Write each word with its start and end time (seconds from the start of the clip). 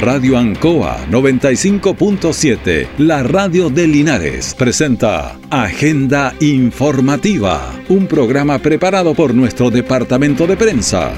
Radio 0.00 0.36
Ancoa 0.36 1.06
95.7, 1.10 2.98
la 2.98 3.22
radio 3.22 3.70
de 3.70 3.86
Linares, 3.86 4.54
presenta 4.54 5.38
Agenda 5.48 6.34
Informativa, 6.40 7.74
un 7.88 8.06
programa 8.06 8.58
preparado 8.58 9.14
por 9.14 9.34
nuestro 9.34 9.70
departamento 9.70 10.46
de 10.46 10.54
prensa. 10.58 11.14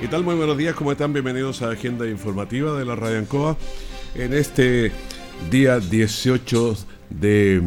¿Qué 0.00 0.08
tal? 0.08 0.24
Muy 0.24 0.34
buenos 0.34 0.56
días, 0.56 0.74
¿cómo 0.74 0.92
están? 0.92 1.12
Bienvenidos 1.12 1.60
a 1.60 1.70
Agenda 1.70 2.08
Informativa 2.08 2.78
de 2.78 2.86
la 2.86 2.96
Radio 2.96 3.18
Ancoa 3.18 3.58
en 4.14 4.32
este 4.32 4.92
día 5.50 5.78
18 5.78 6.76
de 7.10 7.62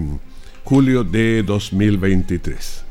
julio 0.64 1.04
de 1.04 1.44
2023. 1.44 2.83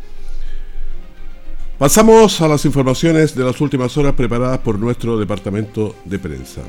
Pasamos 1.83 2.41
a 2.41 2.47
las 2.47 2.65
informaciones 2.65 3.35
de 3.35 3.43
las 3.43 3.61
últimas 3.61 3.97
horas 3.97 4.13
preparadas 4.13 4.61
por 4.61 4.79
nuestro 4.79 5.19
departamento 5.19 5.97
de 6.05 6.21
prensa. 6.21 6.61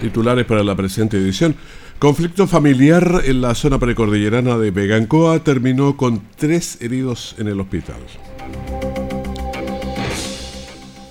Titulares 0.00 0.46
para 0.46 0.64
la 0.64 0.74
presente 0.74 1.18
edición. 1.18 1.54
Conflicto 1.98 2.46
familiar 2.46 3.20
en 3.26 3.42
la 3.42 3.54
zona 3.54 3.78
precordillerana 3.78 4.56
de 4.56 4.70
Vegancoa 4.70 5.40
terminó 5.40 5.98
con 5.98 6.22
tres 6.36 6.78
heridos 6.80 7.34
en 7.36 7.48
el 7.48 7.60
hospital. 7.60 8.00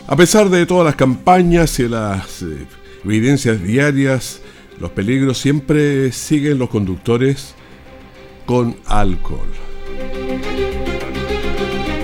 A 0.08 0.16
pesar 0.16 0.50
de 0.50 0.66
todas 0.66 0.86
las 0.86 0.96
campañas 0.96 1.80
y 1.80 1.88
las 1.88 2.42
eh, 2.42 2.66
evidencias 3.06 3.62
diarias, 3.62 4.42
los 4.80 4.90
peligros 4.90 5.38
siempre 5.38 6.12
siguen 6.12 6.58
los 6.58 6.70
conductores 6.72 7.54
con 8.48 8.76
alcohol. 8.88 9.77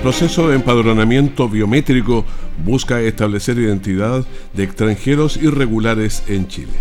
Proceso 0.03 0.49
de 0.49 0.57
empadronamiento 0.57 1.47
biométrico 1.47 2.25
busca 2.65 2.99
establecer 2.99 3.57
identidad 3.57 4.25
de 4.51 4.63
extranjeros 4.65 5.37
irregulares 5.37 6.23
en 6.27 6.45
Chile. 6.49 6.73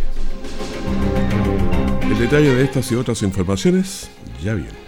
El 2.03 2.19
detalle 2.19 2.53
de 2.53 2.65
estas 2.65 2.91
y 2.91 2.97
otras 2.97 3.23
informaciones 3.23 4.11
ya 4.43 4.55
viene. 4.55 4.82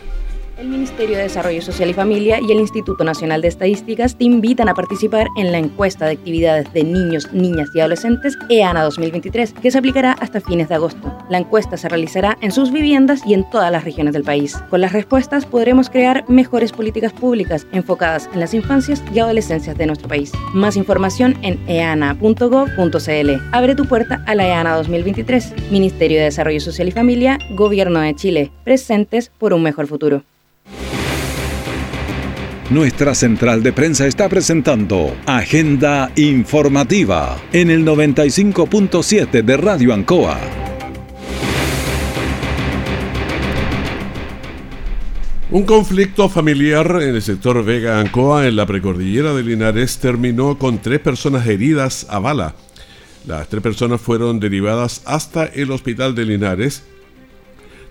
El 0.65 0.71
Ministerio 0.71 1.19
de 1.19 1.25
Desarrollo 1.25 1.61
Social 1.61 1.91
y 1.91 1.93
Familia 1.93 2.41
y 2.41 2.51
el 2.51 2.59
Instituto 2.59 3.05
Nacional 3.05 3.43
de 3.43 3.49
Estadísticas 3.49 4.17
te 4.17 4.25
invitan 4.25 4.67
a 4.71 4.75
participar 4.75 5.27
en 5.37 5.53
la 5.53 5.59
encuesta 5.59 6.07
de 6.07 6.13
actividades 6.13 6.73
de 6.73 6.85
niños, 6.85 7.31
niñas 7.35 7.69
y 7.75 7.81
adolescentes 7.81 8.39
EANA 8.49 8.83
2023, 8.83 9.53
que 9.53 9.71
se 9.71 9.77
aplicará 9.77 10.13
hasta 10.13 10.41
fines 10.41 10.71
de 10.71 10.77
agosto. 10.77 11.15
La 11.29 11.37
encuesta 11.37 11.77
se 11.77 11.91
realizará 11.91 12.39
en 12.41 12.51
sus 12.51 12.73
viviendas 12.73 13.21
y 13.27 13.35
en 13.35 13.45
todas 13.51 13.71
las 13.71 13.85
regiones 13.85 14.15
del 14.15 14.25
país. 14.25 14.57
Con 14.71 14.81
las 14.81 14.95
respuestas 14.95 15.45
podremos 15.45 15.91
crear 15.91 16.25
mejores 16.29 16.73
políticas 16.73 17.13
públicas 17.13 17.67
enfocadas 17.73 18.31
en 18.33 18.41
las 18.41 18.55
infancias 18.55 19.05
y 19.13 19.19
adolescencias 19.19 19.77
de 19.77 19.85
nuestro 19.85 20.09
país. 20.09 20.33
Más 20.55 20.79
información 20.79 21.37
en 21.43 21.63
eana.gov.cl. 21.69 23.31
Abre 23.53 23.75
tu 23.75 23.85
puerta 23.85 24.25
a 24.27 24.35
la 24.35 24.47
EANA 24.49 24.77
2023. 24.77 25.71
Ministerio 25.71 26.21
de 26.21 26.25
Desarrollo 26.25 26.61
Social 26.61 26.89
y 26.89 26.93
Familia, 26.93 27.39
Gobierno 27.51 28.01
de 28.01 28.15
Chile. 28.15 28.51
Presentes 28.65 29.31
por 29.39 29.53
un 29.53 29.63
mejor 29.63 29.89
futuro. 29.89 30.25
Nuestra 32.71 33.15
central 33.15 33.63
de 33.63 33.75
prensa 33.75 34.07
está 34.07 34.27
presentando 34.27 35.15
Agenda 35.27 36.11
Informativa 36.17 37.37
en 37.53 37.69
el 37.69 37.85
95.7 37.85 39.43
de 39.43 39.57
Radio 39.59 39.93
Ancoa. 39.93 40.41
Un 45.51 45.65
conflicto 45.65 46.31
familiar 46.31 47.03
en 47.03 47.15
el 47.15 47.21
sector 47.21 47.63
Vega 47.63 48.01
Ancoa 48.01 48.49
en 48.49 48.57
la 48.57 48.65
precordillera 48.65 49.35
de 49.35 49.43
Linares 49.43 49.99
terminó 49.99 50.59
con 50.59 50.79
tres 50.79 51.01
personas 51.01 51.47
heridas 51.47 52.07
a 52.09 52.19
bala. 52.19 52.55
Las 53.27 53.47
tres 53.49 53.63
personas 53.63 54.01
fueron 54.01 54.41
derivadas 54.41 55.03
hasta 55.05 55.45
el 55.45 55.71
hospital 55.71 56.15
de 56.15 56.25
Linares. 56.25 56.83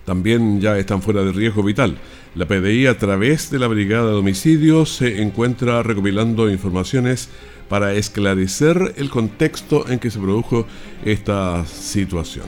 También 0.04 0.60
ya 0.60 0.76
están 0.76 1.00
fuera 1.00 1.22
de 1.22 1.30
riesgo 1.30 1.62
vital. 1.62 1.96
La 2.34 2.46
PDI 2.46 2.86
a 2.86 2.98
través 2.98 3.48
de 3.52 3.60
la 3.60 3.68
Brigada 3.68 4.10
de 4.10 4.16
Homicidios 4.16 4.96
se 4.96 5.22
encuentra 5.22 5.84
recopilando 5.84 6.50
informaciones 6.50 7.28
para 7.68 7.94
esclarecer 7.94 8.94
el 8.96 9.08
contexto 9.08 9.88
en 9.88 10.00
que 10.00 10.10
se 10.10 10.18
produjo 10.18 10.66
esta 11.04 11.64
situación. 11.64 12.46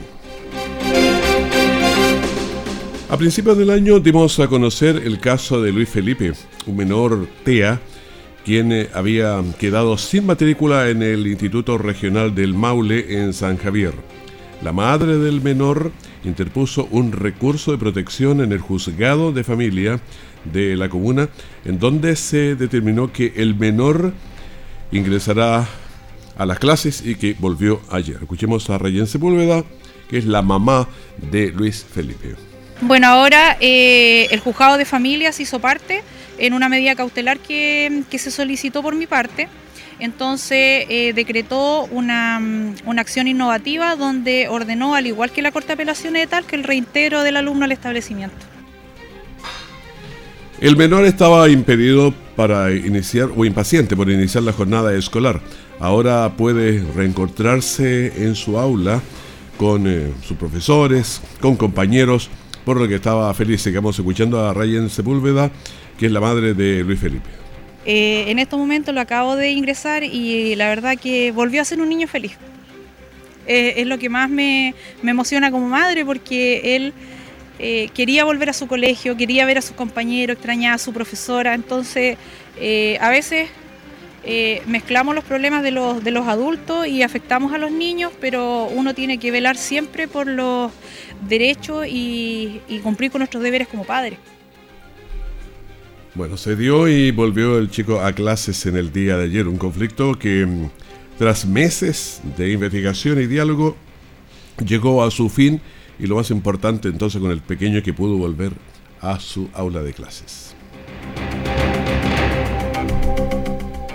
A 3.09 3.17
principios 3.17 3.57
del 3.57 3.69
año 3.69 4.01
dimos 4.01 4.37
a 4.41 4.47
conocer 4.47 4.97
el 5.05 5.21
caso 5.21 5.61
de 5.61 5.71
Luis 5.71 5.87
Felipe, 5.87 6.33
un 6.65 6.75
menor 6.75 7.25
TEA, 7.45 7.79
quien 8.43 8.89
había 8.93 9.41
quedado 9.57 9.97
sin 9.97 10.25
matrícula 10.25 10.89
en 10.89 11.01
el 11.01 11.25
Instituto 11.25 11.77
Regional 11.77 12.35
del 12.35 12.53
Maule 12.53 13.21
en 13.21 13.31
San 13.31 13.55
Javier. 13.55 13.93
La 14.63 14.71
madre 14.73 15.17
del 15.17 15.41
menor 15.41 15.91
interpuso 16.23 16.87
un 16.89 17.11
recurso 17.11 17.71
de 17.71 17.77
protección 17.77 18.41
en 18.41 18.51
el 18.51 18.59
juzgado 18.59 19.31
de 19.31 19.43
familia 19.43 19.99
de 20.45 20.75
la 20.75 20.89
comuna, 20.89 21.29
en 21.63 21.77
donde 21.77 22.15
se 22.15 22.55
determinó 22.55 23.13
que 23.13 23.33
el 23.35 23.55
menor 23.55 24.13
ingresará 24.91 25.67
a 26.37 26.45
las 26.45 26.57
clases 26.57 27.05
y 27.05 27.15
que 27.15 27.35
volvió 27.37 27.81
ayer. 27.91 28.17
Escuchemos 28.21 28.69
a 28.69 28.79
Rayen 28.79 29.05
Sepúlveda, 29.05 29.63
que 30.09 30.17
es 30.17 30.25
la 30.25 30.41
mamá 30.41 30.87
de 31.31 31.51
Luis 31.51 31.85
Felipe. 31.85 32.35
Bueno, 32.81 33.07
ahora 33.07 33.57
eh, 33.59 34.27
el 34.31 34.39
juzgado 34.39 34.77
de 34.77 34.85
familias 34.85 35.39
hizo 35.39 35.59
parte 35.59 36.03
en 36.37 36.53
una 36.53 36.69
medida 36.69 36.95
cautelar 36.95 37.39
que, 37.39 38.03
que 38.09 38.19
se 38.19 38.31
solicitó 38.31 38.81
por 38.81 38.95
mi 38.95 39.07
parte 39.07 39.47
entonces 39.99 40.85
eh, 40.89 41.13
decretó 41.15 41.87
mm, 41.87 41.95
una, 42.85 43.01
acción 43.01 43.27
innovativa 43.27 43.95
donde 43.95 44.47
ordenó, 44.49 44.95
al 44.95 45.07
igual 45.07 45.31
que 45.31 45.41
la 45.41 45.51
Corte 45.51 45.67
de 45.67 45.73
Apelaciones 45.73 46.21
de 46.21 46.27
tal, 46.27 46.45
que 46.45 46.55
el 46.55 46.63
reintegro 46.63 47.23
del 47.23 47.37
alumno 47.37 47.65
al 47.65 47.71
establecimiento. 47.71 48.37
El 50.59 50.75
menor 50.75 51.05
estaba 51.05 51.49
impedido 51.49 52.13
para 52.35 52.71
iniciar 52.73 53.29
o 53.35 53.45
impaciente 53.45 53.95
por 53.95 54.09
iniciar 54.09 54.43
la 54.43 54.53
jornada 54.53 54.93
escolar. 54.95 55.39
Ahora 55.79 56.33
puede 56.35 56.83
reencontrarse 56.95 58.23
en 58.23 58.35
su 58.35 58.57
aula 58.57 59.01
con 59.57 59.85
eh, 59.87 60.11
sus 60.23 60.37
profesores, 60.37 61.21
con 61.41 61.55
compañeros, 61.55 62.29
por 62.65 62.79
lo 62.79 62.87
que 62.87 62.95
estaba 62.95 63.31
feliz. 63.33 63.61
Sigamos 63.61 63.97
escuchando 63.97 64.45
a 64.45 64.53
Rayen 64.53 64.89
Sepúlveda, 64.89 65.51
que 65.97 66.07
es 66.07 66.11
la 66.11 66.19
madre 66.19 66.53
de 66.53 66.83
Luis 66.83 66.99
Felipe. 66.99 67.46
Eh, 67.89 68.29
en 68.29 68.37
estos 68.37 68.59
momentos 68.59 68.93
lo 68.93 68.99
acabo 68.99 69.37
de 69.37 69.49
ingresar 69.51 70.03
y 70.03 70.55
la 70.55 70.67
verdad 70.67 70.97
que 70.97 71.31
volvió 71.31 71.61
a 71.61 71.65
ser 71.65 71.79
un 71.79 71.87
niño 71.87 72.05
feliz. 72.05 72.33
Eh, 73.47 73.75
es 73.77 73.87
lo 73.87 73.97
que 73.97 74.09
más 74.09 74.29
me, 74.29 74.75
emociona 75.01 75.51
como 75.51 75.69
madre 75.69 76.03
porque 76.03 76.75
él 76.75 76.93
eh, 77.59 77.87
quería 77.93 78.25
volver 78.25 78.49
a 78.49 78.53
su 78.53 78.67
colegio, 78.67 79.15
quería 79.15 79.45
ver 79.45 79.59
a 79.59 79.61
sus 79.61 79.73
compañeros, 79.73 80.35
extrañaba 80.35 80.75
a 80.75 80.79
su 80.79 80.91
profesora. 80.91 81.53
Entonces, 81.53 82.17
a 82.99 83.09
veces 83.09 83.49
mezclamos 84.65 85.15
los 85.15 85.23
problemas 85.23 85.63
de 85.63 85.71
los, 85.71 86.27
adultos 86.27 86.87
y 86.87 87.03
afectamos 87.03 87.53
a 87.53 87.57
los 87.57 87.71
niños, 87.71 88.11
pero 88.19 88.65
uno 88.65 88.93
tiene 88.95 89.17
que 89.17 89.31
velar 89.31 89.55
siempre 89.55 90.09
por 90.09 90.27
los 90.27 90.73
derechos 91.21 91.87
y, 91.87 92.59
y 92.67 92.79
cumplir 92.79 93.11
con 93.11 93.19
nuestros 93.19 93.41
deberes 93.41 93.69
como 93.69 93.85
padres. 93.85 94.19
Bueno, 96.17 96.35
se 96.35 96.55
dio 96.55 96.87
y 96.87 97.11
volvió 97.11 97.59
el 97.59 97.69
chico 97.69 98.01
a 98.01 98.11
clases 98.11 98.65
en 98.65 98.75
el 98.75 98.91
día 98.91 99.17
de 99.17 99.25
ayer, 99.25 99.47
un 99.47 99.57
conflicto 99.57 100.17
que 100.17 100.47
mm, 100.47 100.69
tras 101.19 101.45
meses 101.45 102.21
de 102.35 102.53
investigación 102.53 103.21
y 103.21 103.27
diálogo 103.27 103.77
llegó 104.65 105.03
a 105.03 105.11
su 105.11 105.29
fin 105.29 105.61
y 105.99 106.07
lo 106.07 106.15
más 106.15 106.31
importante 106.31 106.87
entonces 106.87 107.21
con 107.21 107.29
el 107.29 107.41
pequeño 107.41 107.83
que 107.83 107.93
pudo 107.93 108.17
volver 108.17 108.51
a 108.99 109.19
su 109.19 109.47
aula 109.53 109.83
de 109.83 109.93
clases. 109.93 110.55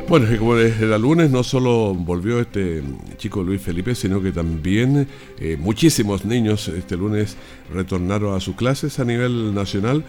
Bueno, 0.08 0.28
como 0.38 0.56
era 0.56 0.98
lunes, 0.98 1.28
no 1.28 1.42
solo 1.42 1.92
volvió 1.92 2.38
este 2.38 2.84
chico 3.16 3.42
Luis 3.42 3.62
Felipe, 3.62 3.96
sino 3.96 4.22
que 4.22 4.30
también 4.30 5.08
eh, 5.40 5.56
muchísimos 5.58 6.24
niños 6.24 6.68
este 6.68 6.96
lunes 6.96 7.36
retornaron 7.74 8.36
a 8.36 8.38
sus 8.38 8.54
clases 8.54 9.00
a 9.00 9.04
nivel 9.04 9.52
nacional 9.54 10.04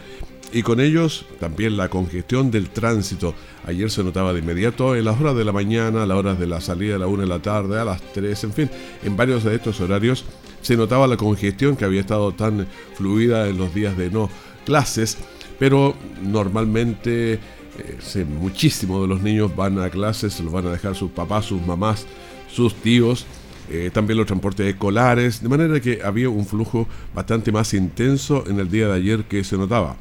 y 0.53 0.61
con 0.61 0.79
ellos 0.79 1.25
también 1.39 1.75
la 1.75 1.89
congestión 1.89 2.51
del 2.51 2.69
tránsito. 2.69 3.33
Ayer 3.65 3.89
se 3.89 4.03
notaba 4.03 4.33
de 4.33 4.39
inmediato 4.39 4.95
en 4.95 5.05
las 5.05 5.19
horas 5.19 5.35
de 5.35 5.43
la 5.43 5.51
mañana, 5.51 6.03
a 6.03 6.05
las 6.05 6.17
horas 6.17 6.39
de 6.39 6.47
la 6.47 6.61
salida 6.61 6.95
a 6.95 6.99
la 6.99 7.07
1 7.07 7.23
de 7.23 7.27
la 7.27 7.39
tarde, 7.39 7.79
a 7.79 7.85
las 7.85 8.01
3, 8.13 8.43
en 8.43 8.53
fin, 8.53 8.69
en 9.03 9.17
varios 9.17 9.43
de 9.43 9.55
estos 9.55 9.81
horarios 9.81 10.25
se 10.63 10.77
notaba 10.77 11.07
la 11.07 11.17
congestión 11.17 11.75
que 11.75 11.85
había 11.85 11.99
estado 11.99 12.31
tan 12.31 12.65
fluida 12.95 13.47
en 13.49 13.57
los 13.57 13.73
días 13.75 13.97
de 13.97 14.09
no 14.09 14.29
clases, 14.65 15.17
pero 15.59 15.93
normalmente 16.21 17.33
eh, 17.33 18.25
muchísimos 18.25 19.01
de 19.01 19.07
los 19.07 19.21
niños 19.21 19.53
van 19.55 19.79
a 19.79 19.89
clases, 19.89 20.39
los 20.39 20.53
van 20.53 20.67
a 20.67 20.71
dejar 20.71 20.95
sus 20.95 21.11
papás, 21.11 21.45
sus 21.45 21.61
mamás, 21.61 22.05
sus 22.51 22.73
tíos. 22.75 23.25
Eh, 23.69 23.91
también 23.93 24.17
los 24.17 24.27
transportes 24.27 24.67
escolares, 24.67 25.41
de 25.41 25.47
manera 25.47 25.79
que 25.79 26.01
había 26.03 26.27
un 26.27 26.45
flujo 26.45 26.85
bastante 27.15 27.49
más 27.51 27.73
intenso 27.73 28.43
en 28.45 28.59
el 28.59 28.69
día 28.69 28.87
de 28.87 28.93
ayer 28.93 29.23
que 29.23 29.43
se 29.43 29.57
notaba. 29.57 29.95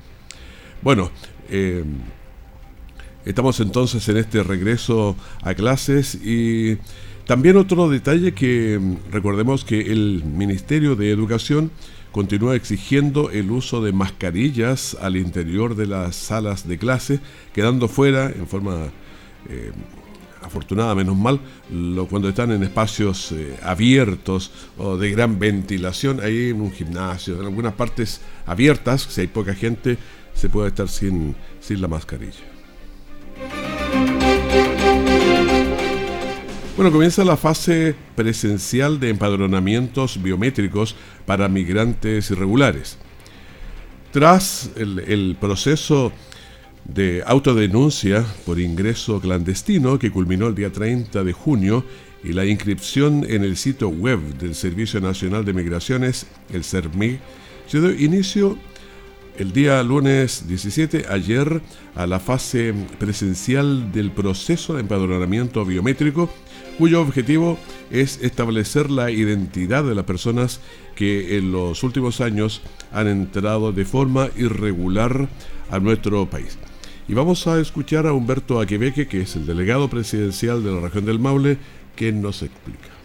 Bueno, 0.82 1.10
eh, 1.48 1.84
Estamos 3.24 3.60
entonces 3.60 4.08
en 4.08 4.16
este 4.16 4.42
regreso 4.42 5.14
a 5.42 5.54
clases 5.54 6.16
y 6.16 6.76
también 7.24 7.56
otro 7.56 7.88
detalle 7.88 8.32
que 8.32 8.80
mm, 8.80 9.12
recordemos 9.12 9.64
que 9.64 9.92
el 9.92 10.24
Ministerio 10.24 10.96
de 10.96 11.12
Educación 11.12 11.70
continúa 12.10 12.56
exigiendo 12.56 13.30
el 13.30 13.52
uso 13.52 13.80
de 13.80 13.92
mascarillas 13.92 14.96
al 15.00 15.16
interior 15.16 15.76
de 15.76 15.86
las 15.86 16.16
salas 16.16 16.66
de 16.66 16.78
clase, 16.78 17.20
quedando 17.54 17.86
fuera 17.86 18.26
en 18.26 18.48
forma 18.48 18.88
eh, 19.48 19.70
afortunada, 20.42 20.92
menos 20.96 21.16
mal, 21.16 21.38
lo, 21.70 22.08
cuando 22.08 22.28
están 22.28 22.50
en 22.50 22.64
espacios 22.64 23.30
eh, 23.30 23.56
abiertos 23.62 24.50
o 24.76 24.96
de 24.96 25.10
gran 25.12 25.38
ventilación, 25.38 26.20
ahí 26.20 26.50
en 26.50 26.60
un 26.60 26.72
gimnasio, 26.72 27.38
en 27.38 27.46
algunas 27.46 27.74
partes 27.74 28.20
abiertas, 28.46 29.02
si 29.02 29.20
hay 29.20 29.28
poca 29.28 29.54
gente, 29.54 29.96
se 30.34 30.48
puede 30.48 30.68
estar 30.68 30.88
sin, 30.88 31.34
sin 31.60 31.80
la 31.80 31.88
mascarilla. 31.88 32.52
Bueno, 36.74 36.90
comienza 36.90 37.22
la 37.22 37.36
fase 37.36 37.94
presencial 38.16 38.98
de 38.98 39.10
empadronamientos 39.10 40.22
biométricos 40.22 40.96
para 41.26 41.48
migrantes 41.48 42.30
irregulares. 42.30 42.96
Tras 44.10 44.70
el, 44.76 45.36
proceso 45.38 46.12
de 46.84 47.22
autodenuncia 47.26 48.24
por 48.44 48.58
ingreso 48.58 49.20
clandestino 49.20 49.98
que 49.98 50.10
culminó 50.10 50.48
el 50.48 50.54
día 50.54 50.72
30 50.72 51.22
de 51.22 51.32
junio 51.32 51.84
y 52.24 52.32
la 52.32 52.46
inscripción 52.46 53.26
en 53.28 53.44
el 53.44 53.56
sitio 53.56 53.88
web 53.88 54.20
del 54.38 54.54
Servicio 54.54 55.00
Nacional 55.00 55.44
de 55.44 55.52
Migraciones, 55.52 56.26
el 56.52 56.64
CERMIG, 56.64 57.20
se 57.66 57.80
dio 57.80 57.92
inicio 57.92 58.58
el 59.38 59.52
día 59.52 59.82
lunes 59.82 60.46
17, 60.46 61.06
ayer, 61.08 61.60
a 61.94 62.06
la 62.06 62.20
fase 62.20 62.74
presencial 62.98 63.92
del 63.92 64.10
proceso 64.10 64.74
de 64.74 64.80
empadronamiento 64.80 65.64
biométrico 65.64 66.30
cuyo 66.78 67.00
objetivo 67.00 67.58
es 67.90 68.22
establecer 68.22 68.90
la 68.90 69.10
identidad 69.10 69.84
de 69.84 69.94
las 69.94 70.04
personas 70.04 70.60
que 70.94 71.36
en 71.36 71.52
los 71.52 71.82
últimos 71.82 72.20
años 72.20 72.62
han 72.92 73.08
entrado 73.08 73.72
de 73.72 73.84
forma 73.84 74.28
irregular 74.36 75.28
a 75.70 75.78
nuestro 75.78 76.26
país. 76.26 76.58
Y 77.08 77.14
vamos 77.14 77.46
a 77.46 77.60
escuchar 77.60 78.06
a 78.06 78.12
Humberto 78.12 78.60
Aquebeque, 78.60 79.06
que 79.06 79.22
es 79.22 79.36
el 79.36 79.46
delegado 79.46 79.88
presidencial 79.90 80.62
de 80.62 80.72
la 80.72 80.80
región 80.80 81.04
del 81.04 81.18
Maule, 81.18 81.58
que 81.96 82.12
nos 82.12 82.42
explica. 82.42 83.01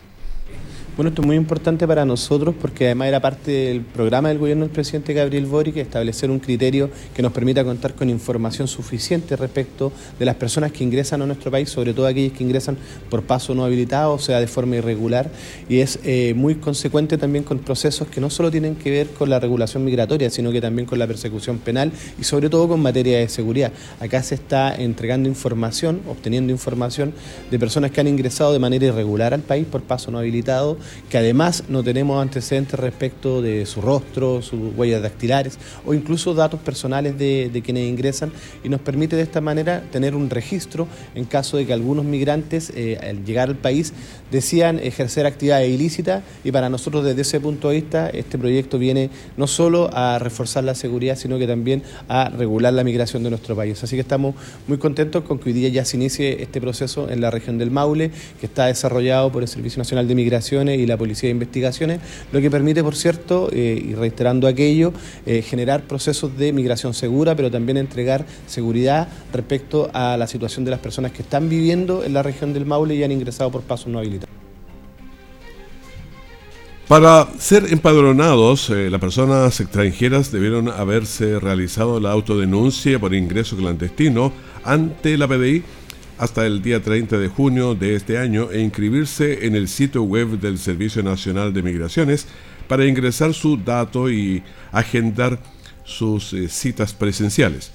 Bueno, 0.98 1.10
esto 1.10 1.22
es 1.22 1.28
muy 1.28 1.36
importante 1.36 1.88
para 1.88 2.06
nosotros 2.06 2.56
porque 2.60 2.86
además 2.86 3.10
era 3.10 3.20
parte 3.20 3.52
del 3.52 3.82
programa 3.82 4.30
del 4.30 4.40
gobierno 4.40 4.64
del 4.66 4.74
presidente 4.74 5.14
Gabriel 5.14 5.46
Boric 5.46 5.78
establecer 5.78 6.32
un 6.32 6.40
criterio 6.40 6.90
que 7.14 7.22
nos 7.22 7.32
permita 7.34 7.64
contar 7.64 7.94
con 7.94 8.10
información 8.10 8.68
suficiente 8.68 9.36
respecto 9.36 9.92
de 10.18 10.26
las 10.26 10.34
personas 10.38 10.72
que 10.72 10.84
ingresan 10.84 11.22
a 11.22 11.28
nuestro 11.28 11.52
país, 11.52 11.70
sobre 11.70 11.94
todo 11.94 12.08
aquellas 12.08 12.36
que 12.36 12.44
ingresan 12.44 12.80
por 13.12 13.22
paso 13.22 13.54
no 13.54 13.64
habilitado, 13.64 14.14
o 14.14 14.18
sea, 14.18 14.40
de 14.40 14.48
forma 14.48 14.78
irregular, 14.78 15.30
y 15.70 15.82
es 15.82 16.00
eh, 16.04 16.34
muy 16.36 16.56
consecuente 16.56 17.20
también 17.20 17.44
con 17.44 17.60
procesos 17.60 18.08
que 18.08 18.20
no 18.20 18.32
solo 18.32 18.50
tienen 18.50 18.76
que 18.76 18.90
ver 18.90 19.06
con 19.06 19.30
la 19.30 19.40
regulación 19.40 19.86
migratoria, 19.86 20.32
sino 20.32 20.52
que 20.52 20.62
también 20.62 20.88
con 20.88 20.98
la 20.98 21.06
persecución 21.06 21.60
penal 21.60 21.92
y 22.20 22.24
sobre 22.24 22.50
todo 22.50 22.70
con 22.70 22.82
materia 22.82 23.20
de 23.20 23.30
seguridad. 23.30 23.72
Acá 24.00 24.24
se 24.24 24.34
está 24.34 24.76
entregando 24.76 25.30
información, 25.30 26.02
obteniendo 26.08 26.52
información 26.52 27.14
de 27.52 27.60
personas 27.60 27.92
que 27.92 28.02
han 28.02 28.08
ingresado 28.08 28.52
de 28.52 28.58
manera 28.58 28.88
irregular 28.88 29.36
al 29.36 29.42
país 29.42 29.68
por 29.68 29.84
paso 29.84 30.10
no 30.10 30.18
habilitado 30.18 30.76
que 31.10 31.18
además 31.18 31.64
no 31.70 31.84
tenemos 31.84 32.22
antecedentes 32.22 32.80
respecto 32.80 33.42
de 33.42 33.66
su 33.66 33.82
rostro, 33.82 34.42
sus 34.42 34.76
huellas 34.76 35.02
dactilares 35.02 35.58
o 35.86 35.94
incluso 35.94 36.34
datos 36.34 36.60
personales 36.60 37.18
de, 37.18 37.62
quienes 37.64 37.90
ingresan 37.90 38.32
y 38.64 38.70
nos 38.70 38.82
permite 38.82 39.16
de 39.16 39.24
esta 39.24 39.42
manera 39.42 39.84
tener 39.92 40.16
un 40.16 40.30
registro 40.30 40.88
en 41.16 41.26
caso 41.26 41.58
de 41.58 41.66
que 41.66 41.74
algunos 41.74 42.06
migrantes 42.06 42.72
eh, 42.76 42.98
al 43.02 43.26
llegar 43.26 43.50
al 43.50 43.56
país 43.56 43.94
decían 44.32 44.80
ejercer 44.80 45.26
actividades 45.26 45.70
ilícitas 45.70 46.24
y 46.44 46.52
para 46.52 46.70
nosotros 46.70 47.04
desde 47.04 47.22
ese 47.22 47.40
punto 47.40 47.70
de 47.70 47.76
vista 47.76 48.10
este 48.10 48.38
proyecto 48.38 48.78
viene 48.78 49.10
no 49.38 49.48
solo 49.48 49.90
a 49.94 50.20
reforzar 50.20 50.64
la 50.64 50.76
seguridad 50.76 51.18
sino 51.18 51.40
que 51.40 51.48
también 51.48 51.84
a 52.08 52.30
regular 52.30 52.74
la 52.74 52.84
migración 52.84 53.24
de 53.24 53.30
nuestro 53.30 53.56
país. 53.56 53.84
Así 53.84 53.96
que 53.96 54.02
estamos 54.02 54.36
muy 54.68 54.78
contentos 54.78 55.24
con 55.24 55.40
que 55.40 55.50
hoy 55.50 55.54
día 55.54 55.70
ya 55.70 55.86
se 55.86 55.98
inicie 55.98 56.42
este 56.42 56.62
proceso 56.62 57.10
en 57.10 57.22
la 57.22 57.32
región 57.32 57.58
del 57.58 57.72
Maule 57.72 58.12
que 58.40 58.46
está 58.46 58.66
desarrollado 58.68 59.32
por 59.32 59.42
el 59.42 59.48
Servicio 59.48 59.80
Nacional 59.80 60.08
de 60.08 60.16
Migraciones 60.16 60.77
y 60.78 60.86
la 60.86 60.98
Policía 60.98 61.28
de 61.28 61.32
Investigaciones, 61.32 62.00
lo 62.32 62.42
que 62.42 62.50
permite, 62.50 62.84
por 62.84 62.96
cierto, 62.96 63.50
eh, 63.52 63.84
y 63.84 63.94
reiterando 63.94 64.48
aquello, 64.48 64.94
eh, 65.26 65.42
generar 65.42 65.84
procesos 65.84 66.38
de 66.38 66.54
migración 66.54 66.94
segura, 66.94 67.36
pero 67.36 67.52
también 67.52 67.78
entregar 67.78 68.26
seguridad 68.48 69.08
respecto 69.34 69.90
a 69.94 70.18
la 70.18 70.28
situación 70.28 70.66
de 70.66 70.72
las 70.72 70.80
personas 70.80 71.12
que 71.12 71.22
están 71.22 71.50
viviendo 71.50 72.04
en 72.04 72.14
la 72.14 72.24
región 72.24 72.54
del 72.54 72.66
Maule 72.66 72.96
y 72.96 73.04
han 73.04 73.12
ingresado 73.12 73.52
por 73.52 73.62
pasos 73.62 73.88
no 73.88 74.00
habilitados. 74.00 74.38
Para 76.88 77.28
ser 77.38 77.66
empadronados, 77.74 78.70
eh, 78.70 78.90
las 78.90 79.02
personas 79.02 79.60
extranjeras 79.60 80.32
debieron 80.32 80.70
haberse 80.70 81.38
realizado 81.38 82.00
la 82.00 82.12
autodenuncia 82.12 82.98
por 82.98 83.14
ingreso 83.14 83.58
clandestino 83.58 84.32
ante 84.64 85.18
la 85.18 85.28
PDI 85.28 85.64
hasta 86.18 86.46
el 86.46 86.62
día 86.62 86.82
30 86.82 87.18
de 87.20 87.28
junio 87.28 87.76
de 87.76 87.96
este 87.96 88.18
año 88.18 88.50
e 88.52 88.62
inscribirse 88.62 89.46
en 89.46 89.56
el 89.56 89.68
sitio 89.68 90.04
web 90.04 90.40
del 90.40 90.58
Servicio 90.58 91.04
Nacional 91.04 91.54
de 91.54 91.62
Migraciones 91.62 92.28
para 92.68 92.86
ingresar 92.86 93.34
su 93.34 93.58
dato 93.58 94.10
y 94.10 94.44
agendar 94.72 95.40
sus 95.84 96.34
eh, 96.34 96.50
citas 96.50 96.94
presenciales. 96.94 97.72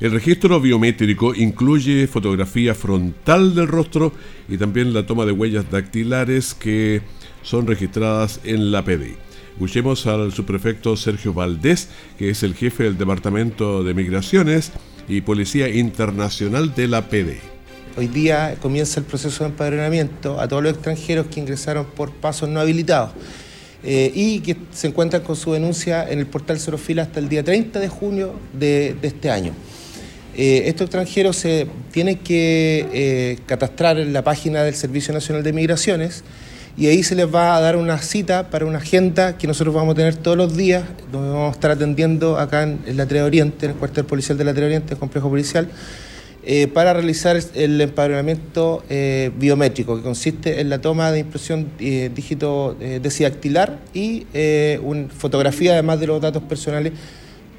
El 0.00 0.12
registro 0.12 0.60
biométrico 0.60 1.34
incluye 1.34 2.06
fotografía 2.06 2.74
frontal 2.74 3.54
del 3.54 3.68
rostro 3.68 4.12
y 4.48 4.56
también 4.56 4.94
la 4.94 5.04
toma 5.04 5.26
de 5.26 5.32
huellas 5.32 5.70
dactilares 5.70 6.54
que 6.54 7.02
son 7.42 7.66
registradas 7.66 8.40
en 8.44 8.72
la 8.72 8.82
PDI. 8.82 9.16
Escuchemos 9.52 10.06
al 10.06 10.32
subprefecto 10.32 10.96
Sergio 10.96 11.34
Valdés, 11.34 11.90
que 12.18 12.30
es 12.30 12.42
el 12.42 12.54
jefe 12.54 12.84
del 12.84 12.96
Departamento 12.96 13.84
de 13.84 13.92
Migraciones 13.92 14.72
y 15.06 15.20
Policía 15.20 15.68
Internacional 15.68 16.74
de 16.74 16.88
la 16.88 17.10
PDI. 17.10 17.59
Hoy 18.00 18.06
día 18.06 18.56
comienza 18.62 18.98
el 18.98 19.04
proceso 19.04 19.44
de 19.44 19.50
empadronamiento 19.50 20.40
a 20.40 20.48
todos 20.48 20.62
los 20.62 20.72
extranjeros 20.72 21.26
que 21.26 21.38
ingresaron 21.38 21.84
por 21.84 22.10
pasos 22.12 22.48
no 22.48 22.58
habilitados 22.58 23.10
eh, 23.84 24.10
y 24.14 24.40
que 24.40 24.56
se 24.72 24.86
encuentran 24.86 25.20
con 25.20 25.36
su 25.36 25.52
denuncia 25.52 26.08
en 26.08 26.18
el 26.18 26.24
portal 26.24 26.58
Cerofila 26.58 27.02
hasta 27.02 27.20
el 27.20 27.28
día 27.28 27.44
30 27.44 27.78
de 27.78 27.88
junio 27.88 28.32
de, 28.58 28.96
este 29.02 29.30
año. 29.30 29.52
Eh, 30.34 30.62
estos 30.64 30.86
extranjeros 30.86 31.36
se 31.36 31.66
tienen 31.92 32.16
que 32.16 32.88
eh, 32.90 33.38
catastrar 33.44 33.98
en 33.98 34.14
la 34.14 34.24
página 34.24 34.62
del 34.62 34.74
Servicio 34.74 35.12
Nacional 35.12 35.42
de 35.42 35.52
Migraciones 35.52 36.24
y 36.78 36.86
ahí 36.86 37.02
se 37.02 37.14
les 37.14 37.26
va 37.26 37.54
a 37.54 37.60
dar 37.60 37.76
una 37.76 37.98
cita 37.98 38.48
para 38.48 38.64
una 38.64 38.78
agenda 38.78 39.36
que 39.36 39.46
nosotros 39.46 39.74
vamos 39.74 39.92
a 39.92 39.96
tener 39.96 40.16
todos 40.16 40.38
los 40.38 40.56
días, 40.56 40.84
donde 41.12 41.28
vamos 41.28 41.50
a 41.50 41.52
estar 41.52 41.70
atendiendo 41.70 42.38
acá 42.38 42.62
en, 42.62 42.80
la 42.96 43.04
Trea 43.04 43.26
Oriente, 43.26 43.66
en 43.66 43.72
el 43.72 43.76
cuartel 43.76 44.06
policial 44.06 44.38
de 44.38 44.44
la 44.44 44.52
Oriente, 44.52 44.94
el 44.94 44.98
complejo 44.98 45.28
policial, 45.28 45.68
eh, 46.42 46.68
para 46.68 46.94
realizar 46.94 47.38
el 47.54 47.78
empadronamiento 47.82 48.82
eh, 48.88 49.30
biométrico, 49.36 49.96
que 49.96 50.02
consiste 50.02 50.62
en 50.62 50.70
la 50.70 50.80
toma 50.80 51.12
de 51.12 51.18
impresión 51.18 51.68
eh, 51.78 52.10
dígito 52.14 52.76
desidactilar 52.80 53.78
y 53.92 54.26
una 54.82 55.08
fotografía 55.10 55.72
además 55.72 56.00
de 56.00 56.06
los 56.06 56.20
datos 56.20 56.42
personales 56.44 56.94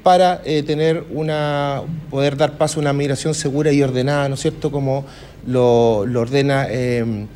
para 0.02 0.42
tener 0.42 1.04
una 1.10 1.82
poder 2.10 2.36
dar 2.36 2.58
paso 2.58 2.80
a 2.80 2.82
una 2.82 2.92
migración 2.92 3.34
segura 3.34 3.70
y 3.70 3.80
ordenada, 3.82 4.28
¿no 4.28 4.34
es 4.34 4.40
cierto?, 4.40 4.72
como 4.72 5.06
lo, 5.46 5.98
ordena 5.98 6.66
el 6.66 7.28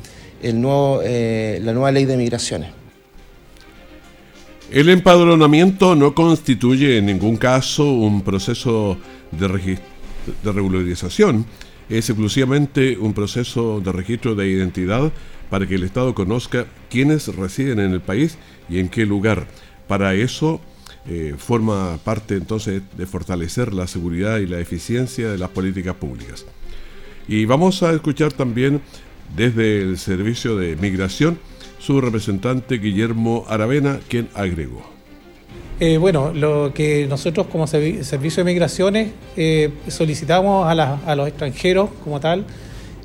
nuevo, 0.43 1.01
la 1.01 1.71
nueva 1.71 1.91
ley 1.93 2.03
de 2.03 2.17
migraciones. 2.17 2.71
El 4.69 4.89
empadronamiento 4.89 5.95
no 5.95 6.13
constituye 6.13 6.97
en 6.97 7.05
ningún 7.05 7.37
caso 7.37 7.89
un 7.89 8.21
proceso 8.21 8.97
de 9.31 9.47
registro 9.47 9.96
de 10.43 10.51
regularización 10.51 11.45
es 11.89 12.09
exclusivamente 12.09 12.97
un 12.97 13.13
proceso 13.13 13.79
de 13.79 13.91
registro 13.91 14.35
de 14.35 14.47
identidad 14.49 15.11
para 15.49 15.65
que 15.65 15.75
el 15.75 15.83
Estado 15.83 16.13
conozca 16.13 16.65
quiénes 16.89 17.33
residen 17.35 17.79
en 17.79 17.93
el 17.93 18.01
país 18.01 18.37
y 18.69 18.79
en 18.79 18.89
qué 18.89 19.05
lugar. 19.05 19.47
Para 19.87 20.13
eso 20.13 20.59
eh, 21.07 21.35
forma 21.37 21.97
parte 22.03 22.35
entonces 22.35 22.81
de 22.97 23.05
fortalecer 23.05 23.73
la 23.73 23.87
seguridad 23.87 24.39
y 24.39 24.47
la 24.47 24.59
eficiencia 24.59 25.31
de 25.31 25.37
las 25.37 25.49
políticas 25.49 25.95
públicas. 25.95 26.45
Y 27.27 27.45
vamos 27.45 27.83
a 27.83 27.93
escuchar 27.93 28.33
también 28.33 28.81
desde 29.35 29.81
el 29.81 29.97
Servicio 29.97 30.57
de 30.57 30.75
Migración 30.75 31.39
su 31.79 32.01
representante 32.01 32.77
Guillermo 32.77 33.45
Aravena, 33.47 33.99
quien 34.09 34.29
agregó. 34.33 34.96
Eh, 35.79 35.99
bueno, 35.99 36.33
lo 36.33 36.73
que 36.73 37.05
nosotros 37.07 37.45
como 37.51 37.67
Servicio 37.67 38.43
de 38.43 38.51
Migraciones 38.51 39.11
eh, 39.35 39.71
solicitamos 39.87 40.67
a, 40.67 41.15
los 41.15 41.27
extranjeros 41.27 41.91
como 42.03 42.19
tal, 42.19 42.45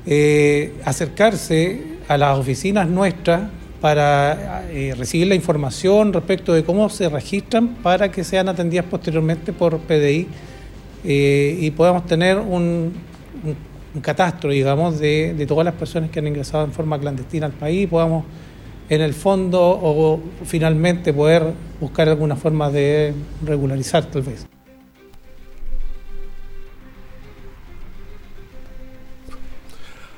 eh, 0.07 0.73
acercarse 0.83 1.83
a 2.07 2.17
las 2.17 2.35
oficinas 2.35 2.89
nuestras 2.89 3.43
para 3.79 4.63
recibir 4.97 5.27
la 5.27 5.35
información 5.35 6.13
respecto 6.13 6.53
de 6.53 6.63
cómo 6.63 6.89
se 6.89 7.09
registran 7.09 7.75
para 7.75 8.09
que 8.09 8.23
sean 8.23 8.49
atendidas 8.49 8.85
posteriormente 8.85 9.51
por 9.51 9.77
PDI 9.79 10.27
y 11.03 11.69
podamos 11.71 12.05
tener 12.07 12.39
un, 12.39 12.93
catastro, 14.01 14.49
digamos, 14.49 14.99
de, 14.99 15.35
de, 15.37 15.45
todas 15.45 15.65
las 15.65 15.75
personas 15.75 16.09
que 16.09 16.19
han 16.19 16.27
ingresado 16.27 16.63
en 16.63 16.71
forma 16.71 16.97
clandestina 16.97 17.45
al 17.45 17.51
país, 17.51 17.87
podamos 17.87 18.23
en 18.89 19.01
el 19.01 19.13
fondo 19.13 19.61
o 19.61 20.21
finalmente 20.45 21.13
poder 21.13 21.53
buscar 21.79 22.09
alguna 22.09 22.35
forma 22.35 22.69
de 22.69 23.13
regularizar 23.45 24.05
tal 24.05 24.21
vez. 24.23 24.45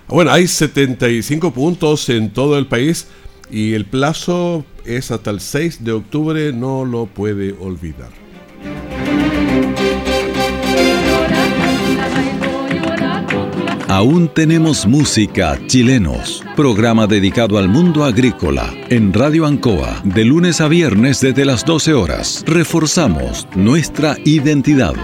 Bueno, 0.08 0.32
hay 0.32 0.48
75 0.48 1.52
puntos 1.52 2.08
en 2.10 2.32
todo 2.32 2.58
el 2.58 2.68
país 2.68 3.08
y 3.50 3.74
el 3.74 3.86
plazo 3.86 4.64
es 4.86 5.12
hasta 5.12 5.32
el 5.32 5.40
6 5.40 5.84
de 5.84 5.92
octubre, 5.94 6.54
no 6.54 6.86
lo 6.86 7.08
puede 7.08 7.54
olvidar. 7.60 8.10
Aún 13.96 14.28
tenemos 14.28 14.86
música 14.86 15.58
chilenos, 15.68 16.44
programa 16.58 17.08
dedicado 17.08 17.58
al 17.58 17.70
mundo 17.70 18.04
agrícola 18.04 18.74
en 18.90 19.14
Radio 19.14 19.46
Ancoa 19.46 20.02
de 20.04 20.26
lunes 20.26 20.60
a 20.60 20.68
viernes 20.68 21.22
desde 21.22 21.46
las 21.46 21.64
12 21.64 21.94
horas. 21.94 22.44
Reforzamos 22.46 23.48
nuestra 23.56 24.18
identidad. 24.26 24.96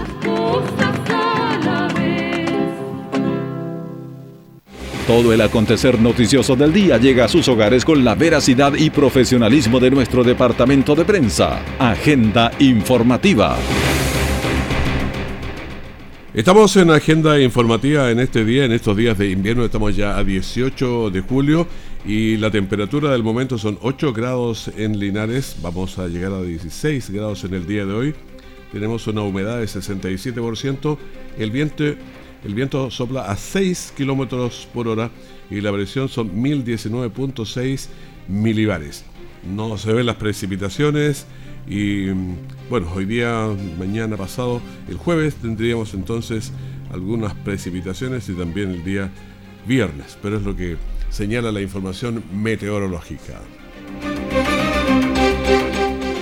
Todo 5.06 5.32
el 5.32 5.40
acontecer 5.40 5.98
noticioso 5.98 6.54
del 6.54 6.74
día 6.74 6.98
llega 6.98 7.24
a 7.24 7.28
sus 7.28 7.48
hogares 7.48 7.86
con 7.86 8.04
la 8.04 8.14
veracidad 8.14 8.74
y 8.74 8.90
profesionalismo 8.90 9.80
de 9.80 9.90
nuestro 9.90 10.22
departamento 10.22 10.94
de 10.94 11.06
prensa. 11.06 11.64
Agenda 11.78 12.50
informativa. 12.58 13.56
Estamos 16.34 16.74
en 16.78 16.90
agenda 16.90 17.38
informativa 17.38 18.10
en 18.10 18.18
este 18.18 18.42
día, 18.42 18.64
en 18.64 18.72
estos 18.72 18.96
días 18.96 19.18
de 19.18 19.30
invierno, 19.30 19.66
estamos 19.66 19.94
ya 19.94 20.16
a 20.16 20.24
18 20.24 21.10
de 21.10 21.20
julio 21.20 21.66
y 22.06 22.38
la 22.38 22.50
temperatura 22.50 23.10
del 23.10 23.22
momento 23.22 23.58
son 23.58 23.78
8 23.82 24.14
grados 24.14 24.70
en 24.78 24.98
Linares, 24.98 25.56
vamos 25.60 25.98
a 25.98 26.08
llegar 26.08 26.32
a 26.32 26.40
16 26.40 27.10
grados 27.10 27.44
en 27.44 27.52
el 27.52 27.66
día 27.66 27.84
de 27.84 27.92
hoy, 27.92 28.14
tenemos 28.72 29.06
una 29.08 29.20
humedad 29.20 29.58
de 29.58 29.66
67%, 29.66 30.96
el 31.36 31.50
viento, 31.50 31.84
el 31.84 32.54
viento 32.54 32.90
sopla 32.90 33.26
a 33.26 33.36
6 33.36 33.92
kilómetros 33.94 34.66
por 34.72 34.88
hora 34.88 35.10
y 35.50 35.60
la 35.60 35.70
presión 35.70 36.08
son 36.08 36.30
1019.6 36.30 37.88
milibares. 38.28 39.04
No 39.54 39.76
se 39.76 39.92
ven 39.92 40.06
las 40.06 40.16
precipitaciones, 40.16 41.26
y 41.66 42.08
bueno, 42.68 42.90
hoy 42.94 43.04
día, 43.04 43.48
mañana 43.78 44.16
pasado, 44.16 44.60
el 44.88 44.96
jueves 44.96 45.36
tendríamos 45.36 45.94
entonces 45.94 46.52
algunas 46.92 47.34
precipitaciones 47.34 48.28
y 48.28 48.34
también 48.34 48.70
el 48.70 48.84
día 48.84 49.10
viernes, 49.66 50.18
pero 50.22 50.36
es 50.36 50.42
lo 50.42 50.56
que 50.56 50.76
señala 51.10 51.52
la 51.52 51.60
información 51.60 52.22
meteorológica. 52.32 53.40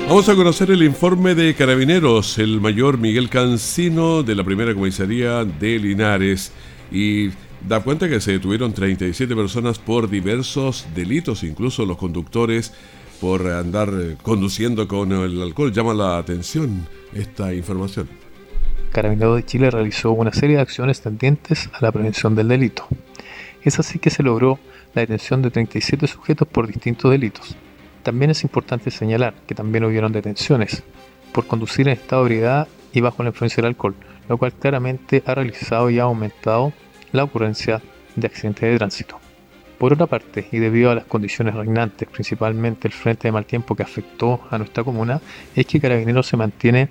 Vamos 0.09 0.29
a 0.29 0.35
conocer 0.35 0.73
el 0.73 0.83
informe 0.83 1.37
de 1.37 1.55
Carabineros, 1.55 2.39
el 2.39 2.61
mayor 2.61 2.99
Miguel 2.99 3.29
Cancino 3.29 4.25
de 4.25 4.35
la 4.35 4.43
primera 4.43 4.75
comisaría 4.75 5.45
de 5.45 5.79
Linares 5.79 6.53
y 6.91 7.31
da 7.69 7.81
cuenta 7.81 8.09
que 8.09 8.21
se 8.21 8.33
detuvieron 8.33 8.73
37 8.73 9.37
personas 9.37 9.79
por 9.79 10.11
diversos 10.11 10.87
delitos, 10.97 11.45
incluso 11.45 11.87
los 11.87 11.97
conductores 11.97 12.73
por 13.21 13.47
andar 13.47 13.91
eh, 13.93 14.17
conduciendo 14.23 14.89
con 14.89 15.13
el 15.13 15.43
alcohol. 15.43 15.73
Llama 15.73 15.95
la 15.95 16.19
atención 16.19 16.87
esta 17.13 17.53
información. 17.55 18.09
Carabineros 18.93 19.37
de 19.37 19.45
Chile 19.45 19.71
realizó 19.71 20.13
una 20.13 20.33
serie 20.33 20.57
de 20.57 20.63
acciones 20.63 21.01
tendientes 21.01 21.71
a 21.73 21.85
la 21.85 21.93
prevención 21.93 22.35
del 22.35 22.49
delito. 22.49 22.89
Es 23.63 23.79
así 23.79 23.99
que 23.99 24.11
se 24.11 24.23
logró 24.23 24.59
la 24.95 25.03
detención 25.03 25.43
de 25.43 25.51
37 25.51 26.07
sujetos 26.07 26.49
por 26.49 26.67
distintos 26.67 27.11
delitos. 27.11 27.57
También 28.03 28.31
es 28.31 28.43
importante 28.43 28.91
señalar 28.91 29.35
que 29.47 29.55
también 29.55 29.85
hubieron 29.85 30.13
detenciones 30.13 30.83
por 31.33 31.47
conducir 31.47 31.87
en 31.87 31.95
estado 31.95 32.25
de 32.25 32.31
ebriedad 32.31 32.69
y 32.93 33.01
bajo 33.01 33.23
la 33.23 33.29
influencia 33.29 33.57
del 33.57 33.69
alcohol, 33.69 33.95
lo 34.29 34.39
cual 34.39 34.53
claramente 34.55 35.23
ha 35.27 35.35
realizado 35.35 35.91
y 35.91 35.99
ha 35.99 36.05
aumentado 36.05 36.73
la 37.13 37.25
ocurrencia 37.25 37.83
de 38.17 38.27
accidentes 38.27 38.73
de 38.73 38.79
tránsito. 38.79 39.20
Por 39.81 39.95
otra 39.95 40.07
parte, 40.07 40.47
y 40.53 40.59
debido 40.59 40.91
a 40.91 40.95
las 40.95 41.07
condiciones 41.07 41.55
reinantes, 41.55 42.07
principalmente 42.07 42.87
el 42.87 42.93
frente 42.93 43.29
de 43.29 43.33
mal 43.33 43.47
tiempo 43.47 43.75
que 43.75 43.83
afectó 43.83 44.43
a 44.51 44.59
nuestra 44.59 44.85
comuna, 44.85 45.23
es 45.57 45.65
que 45.65 45.81
Carabineros 45.81 46.27
se 46.27 46.37
mantiene 46.37 46.91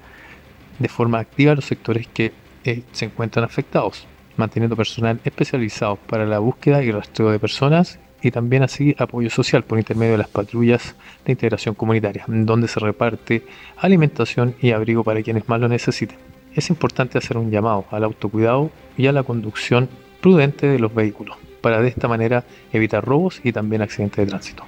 de 0.79 0.89
forma 0.89 1.19
activa 1.19 1.51
en 1.51 1.57
los 1.57 1.65
sectores 1.65 2.07
que 2.07 2.33
eh, 2.63 2.81
se 2.91 3.05
encuentran 3.05 3.45
afectados, 3.45 4.07
manteniendo 4.37 4.75
personal 4.75 5.19
especializado 5.23 5.97
para 5.97 6.25
la 6.25 6.39
búsqueda 6.39 6.81
y 6.81 6.89
rastreo 6.89 7.29
de 7.29 7.37
personas 7.37 7.99
y 8.23 8.31
también 8.31 8.63
así 8.63 8.95
apoyo 8.97 9.29
social 9.29 9.63
por 9.63 9.77
intermedio 9.77 10.13
de 10.13 10.17
las 10.17 10.29
patrullas 10.29 10.95
de 11.25 11.33
integración 11.33 11.75
comunitaria, 11.75 12.25
donde 12.27 12.67
se 12.67 12.79
reparte 12.79 13.45
alimentación 13.77 14.55
y 14.59 14.71
abrigo 14.71 15.03
para 15.03 15.21
quienes 15.21 15.47
más 15.47 15.61
lo 15.61 15.67
necesiten. 15.67 16.17
Es 16.55 16.71
importante 16.71 17.19
hacer 17.19 17.37
un 17.37 17.51
llamado 17.51 17.85
al 17.91 18.03
autocuidado 18.03 18.71
y 18.97 19.05
a 19.05 19.11
la 19.11 19.21
conducción 19.21 19.87
prudente 20.21 20.65
de 20.65 20.79
los 20.79 20.91
vehículos 20.91 21.37
para 21.61 21.81
de 21.81 21.89
esta 21.89 22.07
manera 22.07 22.43
evitar 22.71 23.03
robos 23.03 23.41
y 23.43 23.51
también 23.51 23.81
accidentes 23.81 24.17
de 24.17 24.25
tránsito. 24.25 24.63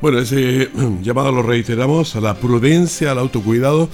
Bueno, 0.00 0.18
ese 0.18 0.70
llamado 1.02 1.32
lo 1.32 1.42
reiteramos 1.42 2.16
a 2.16 2.20
la 2.20 2.34
prudencia, 2.34 3.12
al 3.12 3.18
autocuidado, 3.18 3.88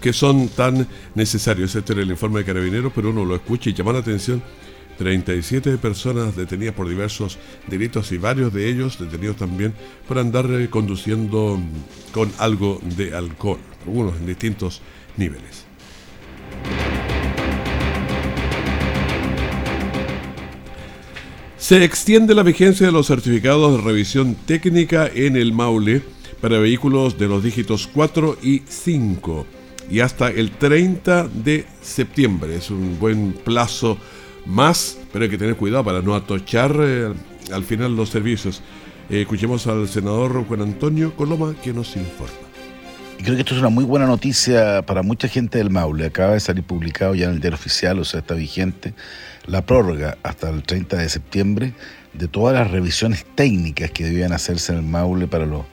que 0.00 0.12
son 0.12 0.48
tan 0.48 0.86
necesarios. 1.14 1.74
Este 1.74 1.92
era 1.92 2.02
el 2.02 2.10
informe 2.10 2.40
de 2.40 2.44
Carabineros, 2.44 2.92
pero 2.94 3.10
uno 3.10 3.24
lo 3.24 3.34
escucha 3.34 3.70
y 3.70 3.74
llama 3.74 3.92
la 3.92 3.98
atención. 4.00 4.42
37 4.98 5.78
personas 5.78 6.34
detenidas 6.34 6.74
por 6.74 6.88
diversos 6.88 7.38
delitos 7.68 8.10
y 8.10 8.18
varios 8.18 8.52
de 8.52 8.68
ellos 8.68 8.98
detenidos 8.98 9.36
también 9.36 9.72
por 10.08 10.18
andar 10.18 10.46
eh, 10.50 10.68
conduciendo 10.68 11.58
con 12.12 12.32
algo 12.38 12.80
de 12.96 13.14
alcohol, 13.14 13.60
algunos 13.86 14.16
en 14.16 14.26
distintos 14.26 14.82
niveles. 15.16 15.57
Se 21.68 21.84
extiende 21.84 22.34
la 22.34 22.42
vigencia 22.42 22.86
de 22.86 22.92
los 22.92 23.08
certificados 23.08 23.76
de 23.76 23.82
revisión 23.82 24.34
técnica 24.46 25.06
en 25.14 25.36
el 25.36 25.52
Maule 25.52 26.00
para 26.40 26.56
vehículos 26.56 27.18
de 27.18 27.28
los 27.28 27.44
dígitos 27.44 27.86
4 27.92 28.38
y 28.42 28.62
5 28.66 29.46
y 29.90 30.00
hasta 30.00 30.30
el 30.30 30.52
30 30.52 31.28
de 31.28 31.66
septiembre. 31.82 32.56
Es 32.56 32.70
un 32.70 32.98
buen 32.98 33.32
plazo 33.32 33.98
más, 34.46 34.96
pero 35.12 35.24
hay 35.24 35.30
que 35.30 35.36
tener 35.36 35.56
cuidado 35.56 35.84
para 35.84 36.00
no 36.00 36.14
atochar 36.14 36.74
eh, 36.80 37.12
al 37.52 37.64
final 37.64 37.94
los 37.94 38.08
servicios. 38.08 38.62
Eh, 39.10 39.20
escuchemos 39.20 39.66
al 39.66 39.90
senador 39.90 40.46
Juan 40.46 40.62
Antonio 40.62 41.14
Coloma 41.14 41.54
que 41.62 41.74
nos 41.74 41.96
informa. 41.96 42.32
creo 43.18 43.34
que 43.34 43.42
esto 43.42 43.52
es 43.52 43.60
una 43.60 43.68
muy 43.68 43.84
buena 43.84 44.06
noticia 44.06 44.80
para 44.86 45.02
mucha 45.02 45.28
gente 45.28 45.58
del 45.58 45.68
Maule. 45.68 46.06
Acaba 46.06 46.32
de 46.32 46.40
salir 46.40 46.64
publicado 46.64 47.14
ya 47.14 47.26
en 47.26 47.32
el 47.32 47.40
diario 47.40 47.56
oficial, 47.56 47.98
o 47.98 48.06
sea, 48.06 48.20
está 48.20 48.32
vigente 48.32 48.94
la 49.48 49.64
prórroga 49.64 50.18
hasta 50.22 50.50
el 50.50 50.62
30 50.62 50.96
de 50.98 51.08
septiembre 51.08 51.72
de 52.12 52.28
todas 52.28 52.54
las 52.54 52.70
revisiones 52.70 53.24
técnicas 53.34 53.90
que 53.90 54.04
debían 54.04 54.32
hacerse 54.32 54.72
en 54.72 54.78
el 54.78 54.84
Maule 54.84 55.26
para 55.26 55.46
los 55.46 55.64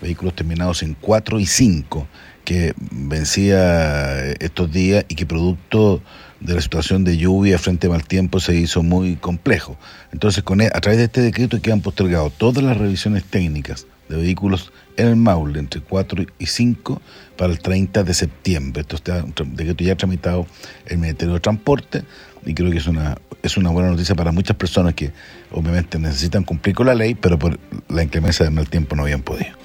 vehículos 0.00 0.34
terminados 0.34 0.82
en 0.82 0.94
4 0.94 1.40
y 1.40 1.46
5 1.46 2.06
que 2.44 2.74
vencía 2.90 4.30
estos 4.32 4.70
días 4.70 5.04
y 5.08 5.14
que 5.14 5.26
producto 5.26 6.02
de 6.40 6.54
la 6.54 6.60
situación 6.60 7.04
de 7.04 7.16
lluvia 7.16 7.58
frente 7.58 7.86
a 7.86 7.90
mal 7.90 8.04
tiempo 8.04 8.40
se 8.40 8.56
hizo 8.56 8.82
muy 8.82 9.14
complejo. 9.14 9.78
Entonces, 10.12 10.42
con, 10.42 10.60
e, 10.60 10.66
a 10.66 10.80
través 10.80 10.98
de 10.98 11.04
este 11.04 11.20
decreto 11.20 11.62
quedan 11.62 11.82
postergados 11.82 12.32
todas 12.36 12.64
las 12.64 12.76
revisiones 12.76 13.24
técnicas 13.24 13.86
de 14.08 14.16
vehículos 14.16 14.72
en 14.96 15.08
el 15.08 15.16
Maule 15.16 15.58
entre 15.58 15.80
4 15.80 16.24
y 16.38 16.46
5 16.46 17.00
para 17.36 17.52
el 17.52 17.60
30 17.60 18.04
de 18.04 18.14
septiembre. 18.14 18.82
Esto 18.82 18.96
está 18.96 19.24
un 19.24 19.56
decreto 19.56 19.84
ya 19.84 19.96
tramitado 19.96 20.46
el 20.86 20.98
Ministerio 20.98 21.34
de 21.34 21.40
Transporte 21.40 22.04
y 22.44 22.54
creo 22.54 22.70
que 22.70 22.78
es 22.78 22.86
una, 22.86 23.16
es 23.42 23.56
una 23.56 23.70
buena 23.70 23.90
noticia 23.90 24.14
para 24.14 24.32
muchas 24.32 24.56
personas 24.56 24.94
que 24.94 25.12
obviamente 25.50 25.98
necesitan 25.98 26.44
cumplir 26.44 26.74
con 26.74 26.86
la 26.86 26.94
ley, 26.94 27.14
pero 27.14 27.38
por 27.38 27.58
la 27.88 28.02
inclemencia 28.02 28.44
del 28.44 28.54
mal 28.54 28.68
tiempo 28.68 28.96
no 28.96 29.02
habían 29.02 29.22
podido. 29.22 29.62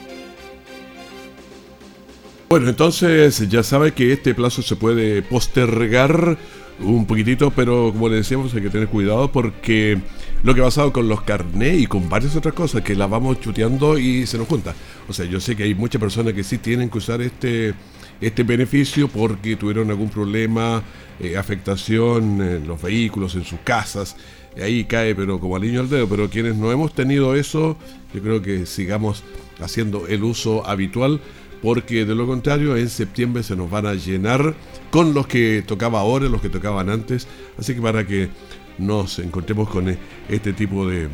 Bueno, 2.49 2.69
entonces 2.69 3.49
ya 3.49 3.61
sabe 3.61 3.91
que 3.91 4.13
este 4.13 4.33
plazo 4.33 4.61
se 4.61 4.77
puede 4.77 5.21
postergar 5.21 6.37
un 6.79 7.05
poquitito, 7.05 7.51
pero 7.51 7.91
como 7.91 8.09
le 8.09 8.17
decíamos 8.17 8.53
hay 8.53 8.61
que 8.61 8.69
tener 8.69 8.87
cuidado 8.87 9.31
porque 9.31 9.99
lo 10.43 10.53
que 10.53 10.61
ha 10.61 10.65
pasado 10.65 10.93
con 10.93 11.07
los 11.07 11.21
carnés 11.21 11.79
y 11.81 11.87
con 11.87 12.09
varias 12.09 12.35
otras 12.35 12.53
cosas 12.53 12.83
que 12.83 12.95
las 12.95 13.09
vamos 13.09 13.39
chuteando 13.39 13.97
y 13.97 14.25
se 14.27 14.37
nos 14.37 14.47
junta. 14.47 14.75
O 15.07 15.13
sea, 15.13 15.25
yo 15.25 15.39
sé 15.39 15.55
que 15.55 15.63
hay 15.63 15.73
muchas 15.73 15.99
personas 15.99 16.33
que 16.33 16.43
sí 16.43 16.59
tienen 16.59 16.89
que 16.89 16.99
usar 16.99 17.21
este, 17.21 17.73
este 18.21 18.43
beneficio 18.43 19.07
porque 19.07 19.55
tuvieron 19.55 19.89
algún 19.89 20.09
problema, 20.09 20.83
eh, 21.19 21.37
afectación 21.37 22.41
en 22.41 22.67
los 22.67 22.81
vehículos, 22.81 23.35
en 23.35 23.43
sus 23.43 23.59
casas. 23.63 24.15
Ahí 24.61 24.85
cae, 24.85 25.15
pero 25.15 25.39
como 25.39 25.55
al 25.55 25.61
niño 25.63 25.81
al 25.81 25.89
dedo. 25.89 26.07
Pero 26.07 26.29
quienes 26.29 26.55
no 26.55 26.71
hemos 26.71 26.93
tenido 26.93 27.35
eso, 27.35 27.77
yo 28.13 28.21
creo 28.21 28.41
que 28.41 28.65
sigamos 28.65 29.23
haciendo 29.59 30.07
el 30.07 30.23
uso 30.23 30.67
habitual 30.67 31.19
porque 31.61 32.05
de 32.05 32.15
lo 32.15 32.27
contrario 32.27 32.77
en 32.77 32.89
septiembre 32.89 33.43
se 33.43 33.55
nos 33.55 33.69
van 33.69 33.85
a 33.85 33.93
llenar 33.93 34.55
con 34.91 35.13
los 35.13 35.27
que 35.27 35.63
tocaba 35.65 35.99
ahora, 35.99 36.29
los 36.29 36.41
que 36.41 36.49
tocaban 36.49 36.89
antes, 36.89 37.27
así 37.57 37.75
que 37.75 37.81
para 37.81 38.05
que 38.05 38.29
nos 38.77 39.19
encontremos 39.19 39.69
con 39.69 39.89
e, 39.89 39.97
este 40.29 40.53
tipo 40.53 40.87
de 40.87 41.09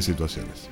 situaciones. 0.00 0.68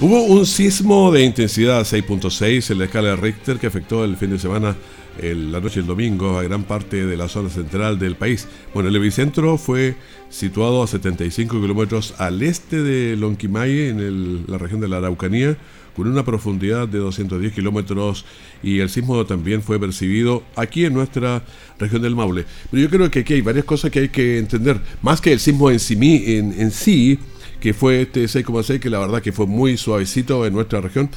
Hubo 0.00 0.22
un 0.24 0.44
sismo 0.44 1.10
de 1.12 1.24
intensidad 1.24 1.80
6.6 1.80 2.72
en 2.72 2.78
la 2.78 2.84
escala 2.84 3.08
de 3.08 3.16
Richter 3.16 3.58
que 3.58 3.68
afectó 3.68 4.04
el 4.04 4.18
fin 4.18 4.30
de 4.30 4.38
semana, 4.38 4.76
la 5.20 5.60
noche 5.60 5.80
del 5.80 5.86
domingo, 5.86 6.38
a 6.38 6.42
gran 6.42 6.64
parte 6.64 7.06
de 7.06 7.16
la 7.16 7.28
zona 7.28 7.48
central 7.48 7.98
del 7.98 8.16
país. 8.16 8.48
Bueno, 8.72 8.88
el 8.88 8.96
epicentro 8.96 9.58
fue 9.58 9.96
situado 10.28 10.82
a 10.82 10.86
75 10.86 11.60
kilómetros 11.60 12.14
al 12.18 12.42
este 12.42 12.82
de 12.82 13.16
Lonquimay, 13.16 13.88
en 13.88 14.44
la 14.46 14.58
región 14.58 14.80
de 14.80 14.88
la 14.88 14.98
Araucanía, 14.98 15.56
con 15.94 16.08
una 16.08 16.24
profundidad 16.24 16.88
de 16.88 16.98
210 16.98 17.52
kilómetros 17.52 18.24
y 18.62 18.80
el 18.80 18.90
sismo 18.90 19.24
también 19.26 19.62
fue 19.62 19.78
percibido 19.78 20.42
aquí 20.56 20.84
en 20.84 20.94
nuestra 20.94 21.44
región 21.78 22.02
del 22.02 22.16
Maule. 22.16 22.44
Pero 22.70 22.82
yo 22.82 22.90
creo 22.90 23.10
que 23.10 23.20
aquí 23.20 23.34
hay 23.34 23.40
varias 23.42 23.64
cosas 23.64 23.90
que 23.90 24.00
hay 24.00 24.08
que 24.08 24.38
entender, 24.38 24.80
más 25.02 25.20
que 25.20 25.32
el 25.32 25.40
sismo 25.40 25.70
en 25.70 25.78
sí, 25.78 25.94
en, 26.26 26.60
en 26.60 26.70
sí 26.70 27.18
que 27.60 27.72
fue 27.72 28.02
este 28.02 28.24
6,6, 28.24 28.78
que 28.78 28.90
la 28.90 28.98
verdad 28.98 29.22
que 29.22 29.32
fue 29.32 29.46
muy 29.46 29.78
suavecito 29.78 30.44
en 30.44 30.52
nuestra 30.52 30.82
región, 30.82 31.08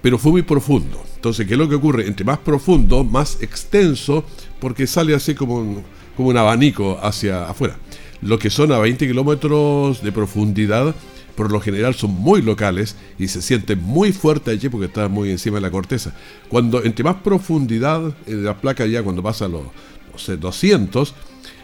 pero 0.00 0.18
fue 0.18 0.32
muy 0.32 0.42
profundo. 0.42 1.02
Entonces, 1.16 1.46
¿qué 1.46 1.54
es 1.54 1.58
lo 1.58 1.68
que 1.68 1.74
ocurre? 1.76 2.06
Entre 2.06 2.24
más 2.24 2.38
profundo, 2.38 3.04
más 3.04 3.42
extenso, 3.42 4.24
porque 4.60 4.86
sale 4.86 5.14
así 5.14 5.34
como 5.34 5.56
un, 5.56 5.82
como 6.16 6.28
un 6.28 6.36
abanico 6.36 6.98
hacia 7.02 7.48
afuera. 7.48 7.76
Lo 8.20 8.38
que 8.38 8.50
son 8.50 8.72
a 8.72 8.78
20 8.78 9.06
kilómetros 9.06 10.02
de 10.02 10.12
profundidad, 10.12 10.94
por 11.34 11.50
lo 11.50 11.60
general 11.60 11.94
son 11.94 12.12
muy 12.12 12.42
locales 12.42 12.96
y 13.18 13.28
se 13.28 13.42
siente 13.42 13.76
muy 13.76 14.12
fuerte 14.12 14.50
allí 14.50 14.68
porque 14.68 14.86
está 14.86 15.08
muy 15.08 15.30
encima 15.30 15.56
de 15.56 15.62
la 15.62 15.70
corteza. 15.70 16.14
Cuando 16.48 16.82
entre 16.84 17.04
más 17.04 17.16
profundidad 17.16 18.14
en 18.26 18.44
la 18.44 18.56
placa 18.60 18.86
ya 18.86 19.02
cuando 19.02 19.22
pasa 19.22 19.48
los 19.48 19.62
no 19.62 20.36
200 20.36 21.14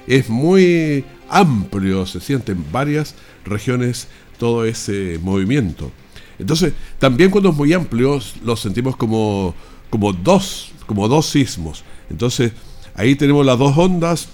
es 0.07 0.29
muy 0.29 1.05
amplio, 1.29 2.05
se 2.05 2.21
sienten 2.21 2.65
varias 2.73 3.15
regiones 3.45 4.09
todo 4.39 4.65
ese 4.65 5.19
movimiento. 5.23 5.93
Entonces, 6.41 6.73
también 6.99 7.31
cuando 7.31 7.51
es 7.51 7.57
muy 7.57 7.73
amplio, 7.73 8.19
lo 8.43 8.57
sentimos 8.57 8.97
como, 8.97 9.55
como, 9.91 10.13
dos, 10.13 10.73
como 10.87 11.07
dos 11.07 11.27
sismos. 11.27 11.85
Entonces, 12.09 12.53
ahí 12.95 13.15
tenemos 13.15 13.45
las 13.45 13.59
dos 13.59 13.77
ondas, 13.77 14.29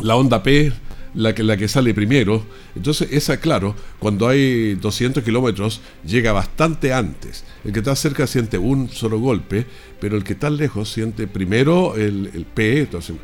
la 0.00 0.16
onda 0.16 0.42
P, 0.42 0.72
la 1.14 1.34
que, 1.34 1.42
la 1.42 1.56
que 1.56 1.66
sale 1.66 1.92
primero. 1.94 2.44
Entonces, 2.76 3.08
esa, 3.10 3.38
claro, 3.38 3.74
cuando 3.98 4.28
hay 4.28 4.74
200 4.74 5.24
kilómetros, 5.24 5.80
llega 6.06 6.32
bastante 6.32 6.92
antes. 6.92 7.44
El 7.64 7.72
que 7.72 7.80
está 7.80 7.96
cerca 7.96 8.26
siente 8.26 8.58
un 8.58 8.88
solo 8.88 9.18
golpe, 9.18 9.66
pero 10.00 10.16
el 10.16 10.22
que 10.22 10.34
está 10.34 10.48
lejos 10.48 10.90
siente 10.90 11.26
primero 11.26 11.96
el, 11.96 12.30
el 12.34 12.44
P, 12.44 12.80
entonces 12.80 13.16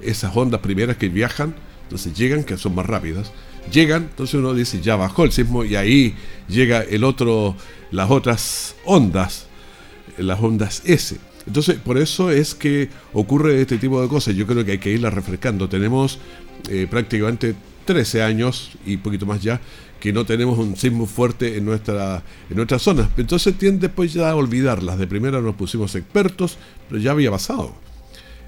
esas 0.00 0.34
ondas 0.34 0.60
primeras 0.60 0.96
que 0.96 1.10
viajan, 1.10 1.54
entonces 1.82 2.14
llegan, 2.14 2.44
que 2.44 2.56
son 2.56 2.74
más 2.74 2.86
rápidas, 2.86 3.32
llegan, 3.72 4.04
entonces 4.10 4.34
uno 4.34 4.54
dice, 4.54 4.80
ya 4.80 4.96
bajó 4.96 5.24
el 5.24 5.32
sismo 5.32 5.64
y 5.64 5.76
ahí 5.76 6.14
llega 6.48 6.82
el 6.82 7.04
otro, 7.04 7.56
las 7.90 8.10
otras 8.10 8.76
ondas, 8.84 9.46
las 10.18 10.40
ondas 10.40 10.82
S. 10.84 11.18
Entonces, 11.46 11.76
por 11.76 11.98
eso 11.98 12.30
es 12.30 12.54
que 12.54 12.90
ocurre 13.12 13.60
este 13.60 13.78
tipo 13.78 14.00
de 14.00 14.08
cosas. 14.08 14.34
Yo 14.34 14.46
creo 14.46 14.64
que 14.64 14.72
hay 14.72 14.78
que 14.78 14.90
irlas 14.90 15.14
refrescando. 15.14 15.68
Tenemos 15.68 16.18
eh, 16.68 16.86
prácticamente 16.88 17.54
13 17.86 18.22
años 18.22 18.72
y 18.84 18.98
poquito 18.98 19.26
más 19.26 19.42
ya 19.42 19.60
que 19.98 20.12
no 20.12 20.24
tenemos 20.24 20.58
un 20.58 20.76
sismo 20.76 21.06
fuerte 21.06 21.58
en 21.58 21.64
nuestra 21.64 22.22
en 22.48 22.56
nuestras 22.56 22.82
zonas. 22.82 23.08
Entonces 23.16 23.56
tiende 23.58 23.88
pues 23.88 24.12
ya 24.12 24.30
a 24.30 24.36
olvidarlas. 24.36 24.98
De 24.98 25.06
primera 25.06 25.40
nos 25.40 25.54
pusimos 25.56 25.94
expertos, 25.94 26.56
pero 26.88 27.00
ya 27.00 27.10
había 27.12 27.30
pasado 27.30 27.74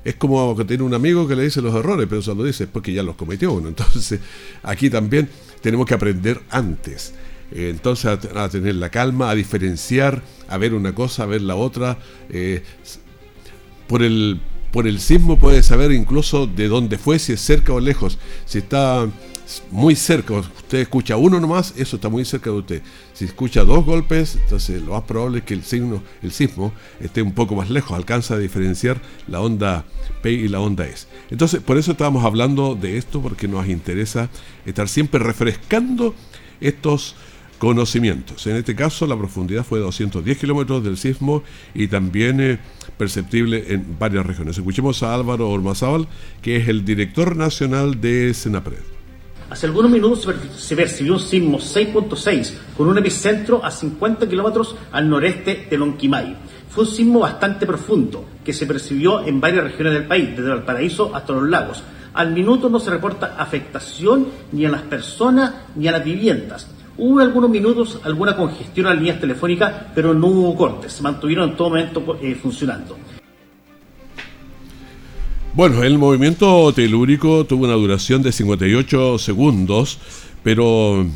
es 0.05 0.15
como 0.17 0.57
que 0.57 0.65
tiene 0.65 0.83
un 0.83 0.95
amigo 0.95 1.29
que 1.29 1.37
le 1.37 1.45
dice 1.45 1.61
los 1.61 1.75
errores, 1.75 2.07
pero 2.09 2.23
se 2.23 2.35
lo 2.35 2.43
dice 2.45 2.67
porque 2.67 2.93
ya 2.93 3.03
los 3.03 3.17
cometió 3.17 3.53
uno. 3.53 3.69
Entonces, 3.75 4.21
aquí 4.63 4.91
también 4.91 5.29
tenemos 5.61 5.87
que 5.87 5.95
aprender 5.95 6.41
antes. 6.51 7.15
Entonces, 7.55 8.07
a, 8.07 8.49
tener 8.49 8.77
la 8.77 8.89
calma, 8.89 9.31
a 9.31 9.35
diferenciar, 9.35 10.23
a 10.49 10.57
ver 10.57 10.73
una 10.73 10.95
cosa, 10.95 11.25
a 11.25 11.27
ver 11.27 11.43
la 11.43 11.55
otra. 11.55 11.99
Eh, 12.31 12.63
por 13.87 14.03
el 14.03 14.41
por 14.73 14.87
el 14.87 15.01
sismo 15.01 15.39
puede 15.39 15.63
saber 15.63 15.93
incluso 15.93 16.47
de 16.47 16.67
dónde 16.67 16.97
fue, 16.97 17.19
si 17.19 17.35
es 17.35 17.41
cerca 17.43 17.75
o 17.75 17.81
lejos. 17.81 18.19
Si 18.47 18.59
está 18.59 19.07
muy 19.71 19.97
cerca, 19.97 20.35
usted 20.35 20.79
escucha 20.79 21.17
uno 21.17 21.41
nomás, 21.41 21.75
eso 21.77 21.97
está 21.97 22.09
muy 22.09 22.25
cerca 22.25 22.51
de 22.51 22.57
usted. 22.57 22.83
Si 23.13 23.25
escucha 23.25 23.65
dos 23.65 23.85
golpes, 23.85 24.37
entonces 24.37 24.83
lo 24.83 24.93
más 24.93 25.03
probable 25.03 25.39
es 25.39 25.45
que 25.45 25.55
el 25.55 25.65
signo, 25.65 26.03
el 26.23 26.33
sismo, 26.33 26.73
esté 27.01 27.23
un 27.23 27.33
poco 27.33 27.55
más 27.55 27.71
lejos, 27.71 27.97
alcanza 27.97 28.35
a 28.35 28.39
diferenciar 28.39 29.01
la 29.29 29.41
onda 29.41 29.85
P 30.23 30.33
y 30.33 30.49
la 30.49 30.61
onda 30.61 30.87
S. 30.87 31.07
Entonces, 31.31 31.61
por 31.61 31.77
eso 31.77 31.93
estábamos 31.93 32.25
hablando 32.25 32.75
de 32.75 32.97
esto, 32.97 33.21
porque 33.21 33.49
nos 33.49 33.69
interesa 33.69 34.29
estar 34.65 34.89
siempre 34.89 35.21
refrescando 35.21 36.15
estos 36.61 37.17
conocimientos. 37.63 38.45
En 38.49 38.57
este 38.57 38.75
caso, 38.75 39.07
la 39.07 39.17
profundidad 39.17 39.65
fue 39.65 39.79
de 39.79 39.85
210 39.85 40.37
kilómetros 40.37 40.83
del 40.83 40.97
sismo 40.97 41.45
y 41.75 41.87
también 41.87 42.41
eh, 42.41 42.59
perceptible 42.99 43.73
en 43.73 43.99
varias 44.01 44.27
regiones. 44.27 44.59
Escuchemos 44.59 45.05
a 45.05 45.15
Álvaro 45.15 45.49
Ormazábal, 45.49 46.09
que 46.43 46.57
es 46.57 46.67
el 46.67 46.85
director 46.85 47.37
nacional 47.37 48.01
de 48.01 48.35
Senapred. 48.35 48.81
Hace 49.53 49.67
algunos 49.67 49.91
minutos 49.91 50.27
se 50.57 50.75
percibió 50.75 51.13
un 51.13 51.21
sismo 51.21 51.59
6.6 51.59 52.55
con 52.75 52.89
un 52.89 52.97
epicentro 52.97 53.63
a 53.63 53.71
50 53.71 54.27
kilómetros 54.27 54.75
al 54.91 55.07
noreste 55.07 55.67
de 55.69 55.77
Lonquimay. 55.77 56.35
Fue 56.71 56.85
un 56.85 56.91
sismo 56.91 57.21
bastante 57.21 57.67
profundo 57.67 58.25
que 58.43 58.55
se 58.55 58.65
percibió 58.65 59.23
en 59.27 59.43
varias 59.43 59.65
regiones 59.65 59.93
del 59.93 60.07
país, 60.07 60.31
desde 60.31 60.49
Valparaíso 60.49 61.15
hasta 61.15 61.35
los 61.35 61.47
lagos. 61.51 61.83
Al 62.15 62.33
minuto 62.33 62.71
no 62.71 62.81
se 62.81 62.93
reporta 62.93 63.35
afectación 63.37 64.27
ni 64.53 64.65
a 64.65 64.71
las 64.71 64.83
personas 64.85 65.53
ni 65.77 65.87
a 65.87 65.93
las 65.93 66.03
viviendas. 66.03 66.67
Hubo 66.97 67.21
algunos 67.21 67.51
minutos 67.51 68.01
alguna 68.05 68.35
congestión 68.35 68.87
a 68.87 68.95
las 68.95 69.01
líneas 69.01 69.21
telefónicas, 69.21 69.71
pero 69.95 70.15
no 70.15 70.29
hubo 70.29 70.57
cortes, 70.57 70.95
se 70.95 71.03
mantuvieron 71.03 71.51
en 71.51 71.57
todo 71.57 71.69
momento 71.69 72.19
eh, 72.23 72.35
funcionando. 72.37 72.97
Bueno, 75.55 75.83
el 75.83 75.99
movimiento 75.99 76.73
telúrico 76.73 77.45
tuvo 77.45 77.67
una 77.67 77.75
duración 77.75 78.23
de 78.23 78.33
58 78.33 79.19
segundos, 79.19 79.99
pero 80.43 81.07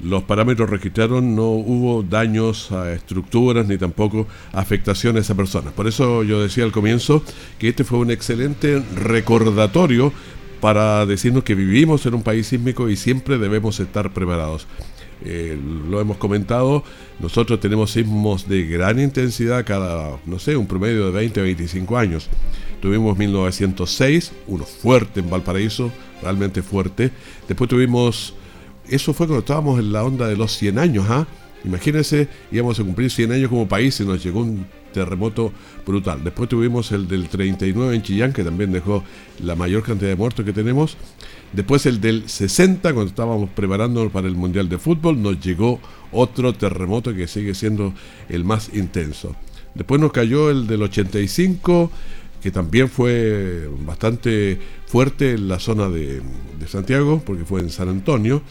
los 0.00 0.22
parámetros 0.22 0.70
registraron 0.70 1.34
no 1.34 1.48
hubo 1.50 2.04
daños 2.04 2.70
a 2.70 2.92
estructuras 2.92 3.66
ni 3.66 3.78
tampoco 3.78 4.28
afectaciones 4.52 5.28
a 5.30 5.34
personas. 5.34 5.72
Por 5.72 5.88
eso 5.88 6.22
yo 6.22 6.40
decía 6.40 6.62
al 6.62 6.70
comienzo 6.70 7.24
que 7.58 7.70
este 7.70 7.82
fue 7.82 7.98
un 7.98 8.12
excelente 8.12 8.80
recordatorio 8.94 10.12
para 10.60 11.04
decirnos 11.04 11.42
que 11.42 11.56
vivimos 11.56 12.06
en 12.06 12.14
un 12.14 12.22
país 12.22 12.46
sísmico 12.46 12.88
y 12.88 12.94
siempre 12.94 13.36
debemos 13.36 13.80
estar 13.80 14.12
preparados. 14.12 14.68
Eh, 15.24 15.58
lo 15.88 16.00
hemos 16.00 16.16
comentado, 16.16 16.82
nosotros 17.20 17.60
tenemos 17.60 17.92
sismos 17.92 18.48
de 18.48 18.64
gran 18.66 18.98
intensidad 18.98 19.64
cada, 19.64 20.18
no 20.26 20.38
sé, 20.38 20.56
un 20.56 20.66
promedio 20.66 21.06
de 21.06 21.12
20 21.12 21.40
o 21.40 21.44
25 21.44 21.96
años. 21.96 22.28
Tuvimos 22.80 23.16
1906, 23.16 24.32
uno 24.48 24.64
fuerte 24.64 25.20
en 25.20 25.30
Valparaíso, 25.30 25.92
realmente 26.20 26.62
fuerte. 26.62 27.10
Después 27.46 27.70
tuvimos, 27.70 28.34
eso 28.88 29.14
fue 29.14 29.26
cuando 29.26 29.40
estábamos 29.40 29.78
en 29.78 29.92
la 29.92 30.04
onda 30.04 30.26
de 30.26 30.36
los 30.36 30.52
100 30.56 30.78
años, 30.78 31.06
¿ah? 31.08 31.26
Imagínense, 31.64 32.28
íbamos 32.50 32.80
a 32.80 32.82
cumplir 32.82 33.10
100 33.10 33.32
años 33.32 33.48
como 33.48 33.68
país 33.68 34.00
y 34.00 34.04
nos 34.04 34.22
llegó 34.22 34.40
un 34.40 34.66
terremoto 34.92 35.52
brutal. 35.86 36.22
Después 36.22 36.48
tuvimos 36.48 36.92
el 36.92 37.08
del 37.08 37.28
39 37.28 37.94
en 37.94 38.02
Chillán, 38.02 38.32
que 38.32 38.44
también 38.44 38.72
dejó 38.72 39.02
la 39.42 39.56
mayor 39.56 39.82
cantidad 39.82 40.10
de 40.10 40.16
muertos 40.16 40.44
que 40.44 40.52
tenemos. 40.52 40.96
Después 41.52 41.84
el 41.86 42.00
del 42.00 42.28
60, 42.28 42.92
cuando 42.94 43.10
estábamos 43.10 43.50
preparándonos 43.50 44.10
para 44.12 44.26
el 44.26 44.34
Mundial 44.34 44.68
de 44.68 44.78
Fútbol, 44.78 45.20
nos 45.20 45.40
llegó 45.40 45.80
otro 46.10 46.54
terremoto 46.54 47.14
que 47.14 47.26
sigue 47.26 47.54
siendo 47.54 47.92
el 48.28 48.44
más 48.44 48.70
intenso. 48.74 49.34
Después 49.74 50.00
nos 50.00 50.12
cayó 50.12 50.50
el 50.50 50.66
del 50.66 50.82
85, 50.82 51.90
que 52.42 52.50
también 52.50 52.88
fue 52.88 53.68
bastante 53.84 54.58
fuerte 54.86 55.32
en 55.32 55.48
la 55.48 55.58
zona 55.58 55.88
de, 55.88 56.22
Santiago, 56.66 57.22
porque 57.24 57.44
fue 57.44 57.60
en 57.60 57.70
San 57.70 57.88
Antonio, 57.88 58.42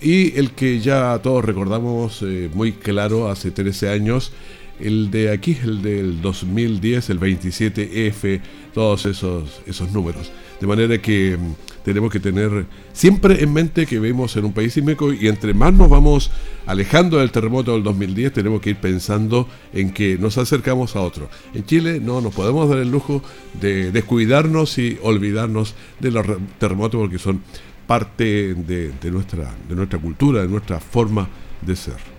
y 0.00 0.38
el 0.38 0.50
que 0.50 0.80
ya 0.80 1.18
todos 1.22 1.44
recordamos 1.44 2.22
eh, 2.22 2.50
muy 2.52 2.72
claro 2.72 3.30
hace 3.30 3.50
13 3.50 3.88
años, 3.88 4.32
el 4.80 5.10
de 5.10 5.30
aquí, 5.30 5.56
el 5.62 5.82
del 5.82 6.20
2010, 6.20 7.10
el 7.10 7.20
27F, 7.20 8.40
todos 8.74 9.06
esos, 9.06 9.60
esos 9.66 9.92
números. 9.92 10.30
De 10.60 10.66
manera 10.66 10.98
que 10.98 11.36
mm, 11.36 11.82
tenemos 11.84 12.10
que 12.10 12.20
tener 12.20 12.66
siempre 12.92 13.42
en 13.42 13.52
mente 13.52 13.86
que 13.86 13.98
vivimos 13.98 14.36
en 14.36 14.44
un 14.44 14.52
país 14.52 14.72
sísmico 14.72 15.12
y 15.12 15.28
entre 15.28 15.54
más 15.54 15.72
nos 15.72 15.88
vamos 15.88 16.30
alejando 16.66 17.18
del 17.18 17.30
terremoto 17.30 17.72
del 17.72 17.82
2010, 17.82 18.32
tenemos 18.32 18.60
que 18.60 18.70
ir 18.70 18.76
pensando 18.76 19.48
en 19.72 19.92
que 19.92 20.18
nos 20.18 20.38
acercamos 20.38 20.96
a 20.96 21.00
otro. 21.00 21.28
En 21.54 21.64
Chile 21.64 22.00
no 22.00 22.20
nos 22.20 22.34
podemos 22.34 22.68
dar 22.68 22.78
el 22.78 22.90
lujo 22.90 23.22
de 23.60 23.92
descuidarnos 23.92 24.78
y 24.78 24.98
olvidarnos 25.02 25.74
de 26.00 26.10
los 26.10 26.26
terremotos 26.58 27.00
porque 27.00 27.18
son 27.18 27.42
parte 27.86 28.54
de 28.54 29.10
nuestra, 29.10 29.54
de 29.68 29.74
nuestra 29.76 29.98
cultura, 29.98 30.42
de 30.42 30.48
nuestra 30.48 30.80
forma 30.80 31.28
de 31.62 31.76
ser. 31.76 32.15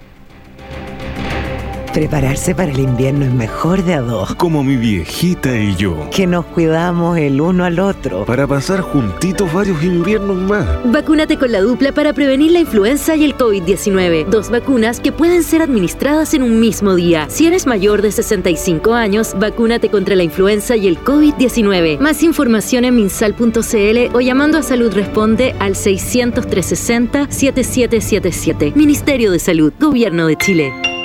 Prepararse 1.98 2.54
para 2.54 2.72
el 2.72 2.80
invierno 2.80 3.26
es 3.26 3.34
mejor 3.34 3.84
de 3.84 3.96
a 3.96 4.02
dos. 4.02 4.36
Como 4.36 4.64
mi 4.64 4.76
viejita 4.76 5.58
y 5.58 5.76
yo. 5.76 6.08
Que 6.12 6.28
nos 6.28 6.46
cuidamos 6.46 7.18
el 7.18 7.42
uno 7.42 7.66
al 7.66 7.80
otro. 7.80 8.24
Para 8.24 8.46
pasar 8.46 8.82
juntitos 8.82 9.52
varios 9.52 9.84
inviernos 9.84 10.38
más. 10.38 10.68
Vacúnate 10.86 11.40
con 11.40 11.52
la 11.52 11.60
dupla 11.60 11.92
para 11.94 12.14
prevenir 12.14 12.52
la 12.52 12.60
influenza 12.60 13.16
y 13.16 13.24
el 13.24 13.36
COVID-19. 13.36 14.28
Dos 14.28 14.52
vacunas 14.52 15.00
que 15.00 15.12
pueden 15.12 15.42
ser 15.42 15.64
administradas 15.64 16.36
en 16.36 16.44
un 16.44 16.60
mismo 16.60 16.94
día. 16.94 17.26
Si 17.32 17.48
eres 17.48 17.66
mayor 17.66 18.04
de 18.04 18.12
65 18.12 18.94
años, 18.94 19.34
vacúnate 19.40 19.90
contra 19.90 20.16
la 20.16 20.22
influenza 20.22 20.76
y 20.76 20.88
el 20.88 21.00
COVID-19. 21.00 21.98
Más 21.98 22.22
información 22.22 22.86
en 22.86 22.96
minsal.cl 22.96 24.16
o 24.16 24.22
llamando 24.22 24.60
a 24.60 24.62
Salud 24.62 24.94
Responde 24.94 25.56
al 25.58 25.76
600 25.76 26.46
360 26.46 27.32
7777. 27.32 28.74
Ministerio 28.76 29.32
de 29.32 29.40
Salud, 29.40 29.74
Gobierno 29.80 30.28
de 30.28 30.36
Chile. 30.36 30.97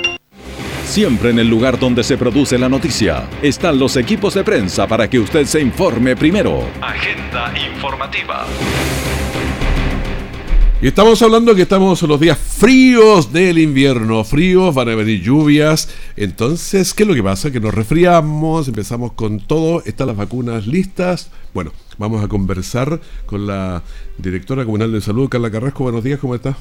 Siempre 0.92 1.31
en 1.31 1.38
el 1.38 1.48
lugar 1.48 1.78
donde 1.78 2.05
se 2.05 2.18
produce 2.18 2.59
la 2.59 2.68
noticia 2.68 3.26
están 3.40 3.78
los 3.78 3.96
equipos 3.96 4.35
de 4.35 4.44
prensa 4.44 4.87
para 4.87 5.09
que 5.09 5.18
usted 5.18 5.46
se 5.46 5.59
informe 5.59 6.14
primero. 6.16 6.68
Agenda 6.83 7.50
informativa. 7.66 8.44
Y 10.83 10.88
estamos 10.88 11.22
hablando 11.22 11.55
que 11.55 11.62
estamos 11.62 12.02
en 12.02 12.11
los 12.11 12.20
días 12.20 12.37
fríos 12.37 13.33
del 13.33 13.59
invierno, 13.59 14.22
fríos, 14.22 14.74
van 14.74 14.90
a 14.90 14.94
venir 14.94 15.22
lluvias. 15.22 15.88
Entonces, 16.14 16.92
¿qué 16.92 17.05
es 17.05 17.09
lo 17.09 17.14
que 17.14 17.22
pasa? 17.22 17.50
Que 17.50 17.59
nos 17.59 17.72
resfriamos, 17.72 18.68
empezamos 18.68 19.12
con 19.12 19.40
todo, 19.40 19.83
están 19.87 20.09
las 20.09 20.16
vacunas 20.18 20.66
listas. 20.66 21.31
Bueno, 21.55 21.72
vamos 21.96 22.22
a 22.22 22.28
conversar 22.28 23.00
con 23.24 23.46
la 23.46 23.83
directora 24.18 24.66
comunal 24.66 24.92
de 24.92 25.00
salud, 25.00 25.31
Carla 25.31 25.50
Carrasco. 25.50 25.85
Buenos 25.85 26.05
días, 26.05 26.20
¿cómo 26.20 26.35
está? 26.35 26.55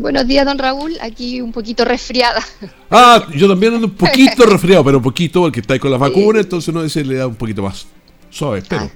Buenos 0.00 0.26
días, 0.26 0.46
don 0.46 0.56
Raúl. 0.56 0.96
Aquí 1.02 1.42
un 1.42 1.52
poquito 1.52 1.84
resfriada. 1.84 2.42
Ah, 2.92 3.24
yo 3.36 3.46
también 3.46 3.74
ando 3.74 3.86
un 3.86 3.94
poquito 3.94 4.44
resfriado, 4.46 4.82
pero 4.82 4.96
un 4.96 5.04
poquito, 5.04 5.42
porque 5.42 5.60
está 5.60 5.74
ahí 5.74 5.78
con 5.78 5.92
las 5.92 6.00
vacunas, 6.00 6.42
entonces 6.42 6.68
uno 6.68 6.82
dice 6.82 7.04
le 7.04 7.14
da 7.14 7.28
un 7.28 7.36
poquito 7.36 7.62
más 7.62 7.86
suave, 8.30 8.64
pero. 8.68 8.82
Ah, 8.82 8.88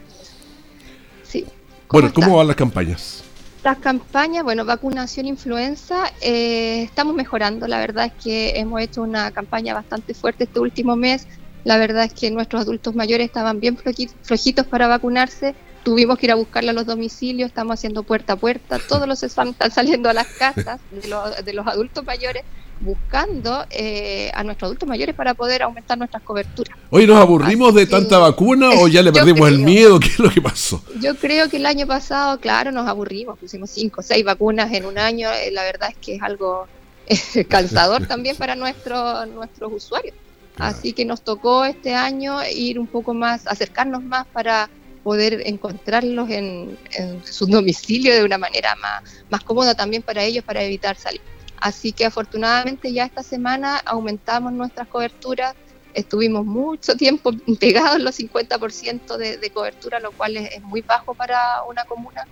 sí. 1.22 1.44
Bueno, 1.88 2.12
¿cómo 2.12 2.36
van 2.36 2.48
las 2.48 2.56
campañas? 2.56 3.22
Las 3.62 3.78
campañas, 3.78 4.42
bueno, 4.42 4.64
vacunación 4.64 5.26
influenza, 5.26 6.12
eh, 6.20 6.82
estamos 6.82 7.14
mejorando. 7.14 7.68
La 7.68 7.78
verdad 7.78 8.06
es 8.06 8.24
que 8.24 8.58
hemos 8.58 8.80
hecho 8.80 9.02
una 9.02 9.30
campaña 9.30 9.74
bastante 9.74 10.12
fuerte 10.12 10.44
este 10.44 10.58
último 10.58 10.96
mes. 10.96 11.28
La 11.62 11.76
verdad 11.76 12.04
es 12.04 12.14
que 12.14 12.32
nuestros 12.32 12.62
adultos 12.62 12.96
mayores 12.96 13.26
estaban 13.26 13.60
bien 13.60 13.78
flojitos 14.22 14.66
para 14.66 14.88
vacunarse 14.88 15.54
tuvimos 15.84 16.18
que 16.18 16.26
ir 16.26 16.32
a 16.32 16.34
buscarla 16.34 16.72
a 16.72 16.74
los 16.74 16.86
domicilios, 16.86 17.48
estamos 17.48 17.74
haciendo 17.74 18.02
puerta 18.02 18.32
a 18.32 18.36
puerta, 18.36 18.80
todos 18.88 19.06
los 19.06 19.22
están, 19.22 19.54
saliendo 19.70 20.08
a 20.08 20.14
las 20.14 20.26
casas 20.26 20.80
de, 20.90 21.52
los 21.52 21.66
adultos 21.66 22.04
mayores 22.04 22.42
buscando 22.80 23.64
eh, 23.70 24.32
a 24.34 24.42
nuestros 24.42 24.68
adultos 24.68 24.88
mayores 24.88 25.14
para 25.14 25.34
poder 25.34 25.62
aumentar 25.62 25.96
nuestras 25.96 26.22
coberturas. 26.22 26.76
Hoy 26.90 27.06
nos 27.06 27.20
aburrimos 27.20 27.74
de 27.74 27.86
tanta 27.86 28.18
vacuna 28.18 28.70
o 28.70 28.88
ya 28.88 29.02
le 29.02 29.12
perdimos 29.12 29.48
el 29.48 29.60
miedo, 29.60 30.00
¿qué 30.00 30.08
es 30.08 30.18
lo 30.18 30.30
que 30.30 30.42
pasó? 30.42 30.82
Yo 31.00 31.14
creo 31.14 31.48
que 31.48 31.58
el 31.58 31.66
año 31.66 31.86
pasado, 31.86 32.40
claro, 32.40 32.72
nos 32.72 32.88
aburrimos, 32.88 33.38
pusimos 33.38 33.70
cinco 33.70 34.00
o 34.00 34.02
seis 34.02 34.24
vacunas 34.24 34.72
en 34.72 34.86
un 34.86 34.98
año, 34.98 35.30
eh, 35.30 35.50
la 35.52 35.62
verdad 35.62 35.90
es 35.90 35.96
que 35.98 36.16
es 36.16 36.22
algo 36.22 36.66
eh, 37.06 37.44
cansador 37.44 38.06
también 38.08 38.36
para 38.36 38.56
nuestro, 38.56 39.26
nuestros 39.26 39.72
usuarios. 39.72 40.16
Así 40.56 40.92
que 40.92 41.04
nos 41.04 41.22
tocó 41.22 41.64
este 41.64 41.94
año 41.94 42.38
ir 42.48 42.78
un 42.78 42.86
poco 42.86 43.12
más, 43.12 43.46
acercarnos 43.46 44.04
más 44.04 44.24
para 44.26 44.70
poder 45.04 45.42
encontrarlos 45.46 46.28
en, 46.30 46.76
su 47.24 47.46
domicilio 47.46 48.14
de 48.14 48.24
una 48.24 48.38
manera 48.38 48.74
más, 48.76 49.04
más 49.30 49.44
cómoda 49.44 49.74
también 49.74 50.02
para 50.02 50.24
ellos 50.24 50.42
para 50.42 50.62
evitar 50.62 50.96
salir. 50.96 51.20
Así 51.58 51.92
que 51.92 52.06
afortunadamente 52.06 52.92
ya 52.92 53.04
esta 53.04 53.22
semana 53.22 53.76
aumentamos 53.78 54.52
nuestras 54.52 54.88
coberturas, 54.88 55.54
estuvimos 55.94 56.44
mucho 56.44 56.96
tiempo 56.96 57.30
pegados 57.60 58.00
los 58.00 58.18
50% 58.18 59.16
de, 59.16 59.36
de 59.36 59.50
cobertura, 59.50 60.00
lo 60.00 60.10
cual 60.10 60.36
es 60.36 60.62
muy 60.62 60.80
bajo 60.80 61.14
para 61.14 61.62
una 61.68 61.84
comuna 61.84 62.26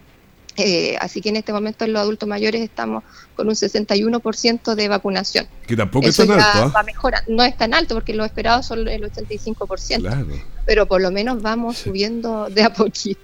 eh, 0.56 0.96
así 1.00 1.22
que 1.22 1.30
en 1.30 1.36
este 1.36 1.52
momento 1.52 1.84
en 1.84 1.92
los 1.94 2.02
adultos 2.02 2.28
mayores 2.28 2.60
estamos 2.60 3.04
con 3.34 3.48
un 3.48 3.54
61% 3.54 4.74
de 4.74 4.88
vacunación. 4.88 5.46
Que 5.66 5.76
tampoco 5.76 6.08
es 6.08 6.16
tan 6.16 6.30
alto. 6.30 6.72
¿ah? 6.74 6.84
No 7.28 7.42
es 7.42 7.56
tan 7.56 7.72
alto 7.72 7.94
porque 7.94 8.12
lo 8.12 8.24
esperado 8.24 8.62
son 8.62 8.86
el 8.86 9.02
85%. 9.10 10.00
Claro. 10.00 10.26
Pero 10.66 10.86
por 10.86 11.00
lo 11.00 11.10
menos 11.10 11.42
vamos 11.42 11.78
subiendo 11.78 12.48
de 12.48 12.62
a 12.62 12.72
poquito. 12.72 13.20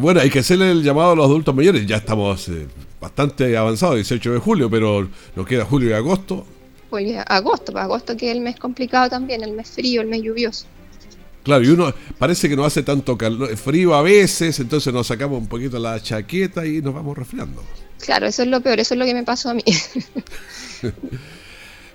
Bueno, 0.00 0.20
hay 0.20 0.30
que 0.30 0.38
hacerle 0.38 0.70
el 0.70 0.82
llamado 0.82 1.12
a 1.12 1.16
los 1.16 1.26
adultos 1.26 1.54
mayores. 1.54 1.84
Ya 1.86 1.96
estamos 1.96 2.48
eh, 2.48 2.68
bastante 3.00 3.56
avanzados, 3.56 3.96
18 3.96 4.34
de 4.34 4.38
julio, 4.38 4.70
pero 4.70 5.08
nos 5.34 5.46
queda 5.46 5.64
julio 5.64 5.90
y 5.90 5.92
agosto. 5.92 6.46
Pues 6.90 7.16
agosto, 7.26 7.72
pues, 7.72 7.84
agosto 7.84 8.16
que 8.16 8.30
es 8.30 8.36
el 8.36 8.42
mes 8.42 8.56
complicado 8.56 9.08
también, 9.08 9.42
el 9.42 9.52
mes 9.52 9.70
frío, 9.70 10.00
el 10.00 10.08
mes 10.08 10.22
lluvioso. 10.22 10.66
Claro, 11.42 11.64
y 11.64 11.68
uno 11.68 11.94
parece 12.18 12.48
que 12.48 12.56
no 12.56 12.64
hace 12.64 12.82
tanto 12.82 13.16
calor, 13.16 13.56
frío 13.56 13.94
a 13.94 14.02
veces, 14.02 14.60
entonces 14.60 14.92
nos 14.92 15.06
sacamos 15.06 15.38
un 15.38 15.46
poquito 15.46 15.78
la 15.78 16.00
chaqueta 16.00 16.66
y 16.66 16.82
nos 16.82 16.92
vamos 16.92 17.16
resfriando. 17.16 17.62
Claro, 17.98 18.26
eso 18.26 18.42
es 18.42 18.48
lo 18.48 18.60
peor, 18.60 18.80
eso 18.80 18.94
es 18.94 18.98
lo 18.98 19.06
que 19.06 19.14
me 19.14 19.24
pasó 19.24 19.50
a 19.50 19.54
mí. 19.54 19.62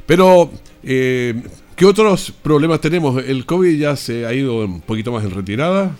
Pero, 0.06 0.52
eh, 0.84 1.42
¿qué 1.76 1.86
otros 1.86 2.32
problemas 2.32 2.82
tenemos? 2.82 3.24
¿El 3.24 3.46
COVID 3.46 3.78
ya 3.78 3.96
se 3.96 4.26
ha 4.26 4.34
ido 4.34 4.66
un 4.66 4.82
poquito 4.82 5.12
más 5.12 5.24
en 5.24 5.32
retirada? 5.32 5.96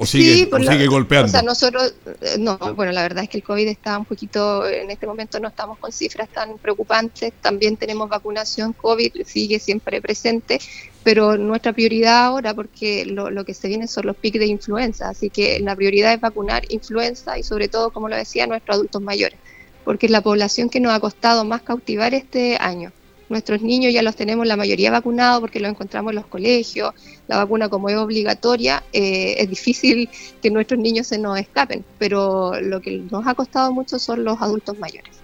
¿O 0.00 0.06
sigue, 0.06 0.48
sigue 0.70 0.86
golpeando? 0.86 1.26
O 1.26 1.30
sea, 1.30 1.42
nosotros, 1.42 1.92
eh, 2.20 2.36
no, 2.38 2.56
bueno, 2.76 2.92
la 2.92 3.02
verdad 3.02 3.24
es 3.24 3.30
que 3.30 3.38
el 3.38 3.42
COVID 3.42 3.66
está 3.66 3.98
un 3.98 4.04
poquito, 4.04 4.64
en 4.64 4.92
este 4.92 5.08
momento 5.08 5.40
no 5.40 5.48
estamos 5.48 5.76
con 5.78 5.90
cifras 5.90 6.28
tan 6.28 6.56
preocupantes, 6.58 7.32
también 7.40 7.76
tenemos 7.76 8.08
vacunación 8.08 8.72
COVID, 8.74 9.24
sigue 9.26 9.58
siempre 9.58 10.00
presente, 10.00 10.60
pero 11.02 11.36
nuestra 11.36 11.72
prioridad 11.72 12.26
ahora, 12.26 12.54
porque 12.54 13.06
lo, 13.06 13.30
lo 13.30 13.44
que 13.44 13.54
se 13.54 13.66
viene 13.66 13.88
son 13.88 14.06
los 14.06 14.14
pics 14.14 14.38
de 14.38 14.46
influenza, 14.46 15.08
así 15.08 15.30
que 15.30 15.58
la 15.58 15.74
prioridad 15.74 16.12
es 16.12 16.20
vacunar 16.20 16.62
influenza 16.68 17.36
y 17.36 17.42
sobre 17.42 17.66
todo, 17.66 17.90
como 17.90 18.08
lo 18.08 18.14
decía, 18.14 18.46
nuestros 18.46 18.76
adultos 18.76 19.02
mayores, 19.02 19.38
porque 19.84 20.06
es 20.06 20.12
la 20.12 20.20
población 20.20 20.70
que 20.70 20.78
nos 20.78 20.92
ha 20.92 21.00
costado 21.00 21.44
más 21.44 21.62
cautivar 21.62 22.14
este 22.14 22.56
año. 22.60 22.92
Nuestros 23.28 23.60
niños 23.60 23.92
ya 23.92 24.02
los 24.02 24.16
tenemos 24.16 24.46
la 24.46 24.56
mayoría 24.56 24.90
vacunados 24.90 25.40
porque 25.40 25.60
los 25.60 25.70
encontramos 25.70 26.12
en 26.12 26.16
los 26.16 26.26
colegios. 26.26 26.94
La 27.26 27.36
vacuna 27.36 27.68
como 27.68 27.88
es 27.88 27.96
obligatoria, 27.96 28.82
eh, 28.92 29.36
es 29.38 29.50
difícil 29.50 30.08
que 30.40 30.50
nuestros 30.50 30.80
niños 30.80 31.06
se 31.06 31.18
nos 31.18 31.38
escapen, 31.38 31.84
pero 31.98 32.58
lo 32.60 32.80
que 32.80 32.98
nos 33.10 33.26
ha 33.26 33.34
costado 33.34 33.72
mucho 33.72 33.98
son 33.98 34.24
los 34.24 34.40
adultos 34.40 34.78
mayores. 34.78 35.18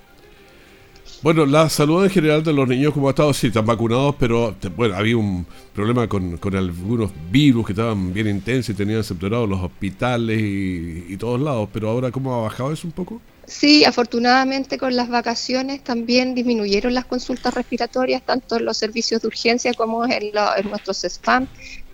Bueno, 1.23 1.47
la 1.47 1.71
salud 1.71 2.05
en 2.05 2.11
general 2.11 2.45
de 2.45 2.53
los 2.53 2.69
niños, 2.69 2.93
como 2.93 3.09
ha 3.09 3.13
estado, 3.13 3.33
sí, 3.33 3.47
están 3.47 3.65
vacunados, 3.65 4.15
pero 4.19 4.55
bueno, 4.77 4.95
había 4.95 5.17
un 5.17 5.47
problema 5.73 6.07
con, 6.07 6.39
algunos 6.55 7.13
virus 7.31 7.65
que 7.65 7.73
estaban 7.73 8.13
bien 8.13 8.29
intensos 8.29 8.75
y 8.75 8.77
tenían 8.77 9.03
saturados 9.03 9.49
los 9.49 9.59
hospitales 9.63 10.39
y, 10.39 11.07
y 11.09 11.17
todos 11.17 11.41
lados, 11.41 11.71
pero 11.73 11.89
ahora, 11.89 12.11
¿cómo 12.11 12.35
ha 12.35 12.43
bajado 12.43 12.73
eso 12.73 12.87
un 12.87 12.93
poco? 12.93 13.23
Sí, 13.47 13.85
afortunadamente 13.85 14.79
con 14.79 14.97
las 14.97 15.09
vacaciones 15.09 15.83
también 15.85 16.35
disminuyeron 16.35 16.95
las 16.95 17.05
consultas 17.05 17.53
respiratorias, 17.53 18.23
tanto 18.23 18.57
en 18.57 18.65
los 18.65 18.77
servicios 18.79 19.21
de 19.21 19.29
urgencia 19.29 19.75
como 19.75 20.05
en, 20.07 20.33
nuestros 20.69 21.05
spam. 21.05 21.47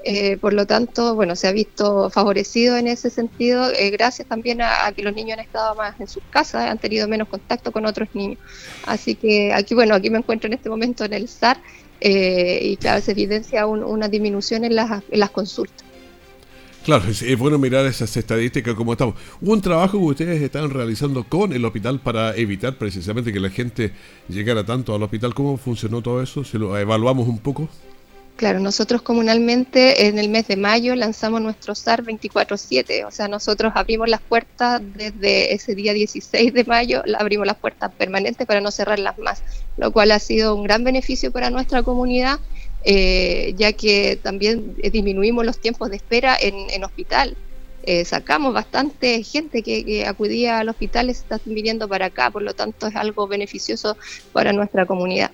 Eh, 0.02 0.38
por 0.38 0.54
lo 0.54 0.66
tanto, 0.66 1.14
bueno, 1.14 1.36
se 1.36 1.46
ha 1.48 1.52
visto 1.52 2.08
favorecido 2.08 2.76
en 2.76 2.86
ese 2.86 3.10
sentido, 3.10 3.70
eh, 3.70 3.90
gracias 3.90 4.26
también 4.28 4.62
a, 4.62 4.90
que 4.92 5.02
los 5.02 5.14
niños 5.14 5.38
han 5.38 5.44
estado 5.44 5.74
más 5.74 6.00
en 6.00 6.08
sus 6.08 6.22
casas, 6.30 6.70
han 6.70 6.78
tenido 6.78 7.06
menos 7.06 7.28
contacto 7.28 7.70
con 7.72 7.84
otros 7.84 8.08
niños. 8.14 8.38
Así 8.86 9.14
que 9.14 9.52
aquí, 9.52 9.74
bueno, 9.74 9.94
aquí 9.94 10.08
me 10.08 10.18
encuentro 10.18 10.46
en 10.46 10.54
este 10.54 10.70
momento 10.70 11.04
en 11.04 11.12
el 11.12 11.28
SAR 11.28 11.58
eh, 12.00 12.60
y 12.62 12.76
claro, 12.76 13.02
se 13.02 13.10
evidencia 13.10 13.66
una 13.66 14.08
disminución 14.08 14.64
en 14.64 14.74
las 14.76 15.30
consultas. 15.30 15.89
Claro, 16.84 17.04
es, 17.10 17.38
bueno 17.38 17.58
mirar 17.58 17.84
esas 17.84 18.16
estadísticas 18.16 18.74
como 18.74 18.92
estamos. 18.92 19.14
Hubo 19.42 19.52
un 19.52 19.60
trabajo 19.60 19.98
que 19.98 20.04
ustedes 20.04 20.40
están 20.40 20.70
realizando 20.70 21.24
con 21.24 21.52
el 21.52 21.62
hospital 21.64 22.00
para 22.00 22.34
evitar 22.34 22.78
precisamente 22.78 23.32
que 23.32 23.40
la 23.40 23.50
gente 23.50 23.92
llegara 24.28 24.64
tanto 24.64 24.94
al 24.94 25.02
hospital. 25.02 25.34
¿Cómo 25.34 25.58
funcionó 25.58 26.00
todo 26.00 26.22
eso? 26.22 26.42
Si 26.42 26.56
lo 26.56 26.76
evaluamos 26.78 27.28
un 27.28 27.38
poco. 27.38 27.68
Claro, 28.36 28.58
nosotros 28.58 29.02
comunalmente 29.02 30.06
en 30.06 30.18
el 30.18 30.30
mes 30.30 30.48
de 30.48 30.56
mayo 30.56 30.94
lanzamos 30.94 31.42
nuestro 31.42 31.74
SAR 31.74 32.02
24-7, 32.02 33.04
o 33.06 33.10
sea, 33.10 33.28
nosotros 33.28 33.72
abrimos 33.74 34.08
las 34.08 34.22
puertas 34.22 34.80
desde 34.94 35.52
ese 35.52 35.74
día 35.74 35.92
16 35.92 36.54
de 36.54 36.64
mayo, 36.64 37.02
abrimos 37.18 37.46
las 37.46 37.56
puertas 37.56 37.92
permanentes 37.92 38.46
para 38.46 38.62
no 38.62 38.70
cerrarlas 38.70 39.18
más, 39.18 39.42
lo 39.76 39.92
cual 39.92 40.10
ha 40.12 40.18
sido 40.18 40.56
un 40.56 40.62
gran 40.62 40.84
beneficio 40.84 41.30
para 41.30 41.50
nuestra 41.50 41.82
comunidad 41.82 42.40
eh, 42.84 43.54
ya 43.56 43.72
que 43.72 44.18
también 44.22 44.76
disminuimos 44.92 45.44
los 45.44 45.58
tiempos 45.58 45.90
de 45.90 45.96
espera 45.96 46.36
en, 46.40 46.82
hospital. 46.84 47.36
Eh, 47.82 48.04
sacamos 48.04 48.52
bastante 48.52 49.22
gente 49.22 49.62
que, 49.62 50.04
acudía 50.06 50.58
al 50.58 50.68
hospital 50.68 51.08
está 51.08 51.40
viniendo 51.44 51.88
para 51.88 52.06
acá, 52.06 52.30
por 52.30 52.42
lo 52.42 52.54
tanto 52.54 52.86
es 52.86 52.96
algo 52.96 53.26
beneficioso 53.26 53.96
para 54.32 54.52
nuestra 54.52 54.86
comunidad. 54.86 55.30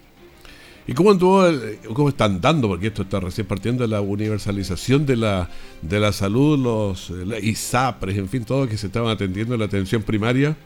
¿Y 0.88 0.92
cómo, 0.94 1.18
cómo 1.18 2.09
están 2.09 2.40
dando? 2.40 2.68
Porque 2.68 2.88
esto 2.88 3.02
está 3.02 3.18
recién 3.18 3.46
partiendo 3.46 3.85
la 3.88 4.00
universalización 4.00 5.04
de 5.04 5.16
la, 5.16 5.50
de 5.82 5.98
la 5.98 6.12
salud, 6.12 6.56
los 6.56 7.12
ISAPRES, 7.42 8.18
en 8.18 8.28
fin, 8.28 8.44
todo 8.44 8.68
que 8.68 8.76
se 8.76 8.87
estaban 8.87 9.11
atendiendo 9.11 9.54
en 9.54 9.61
la 9.61 9.66
atención 9.66 10.02
primaria. 10.02 10.56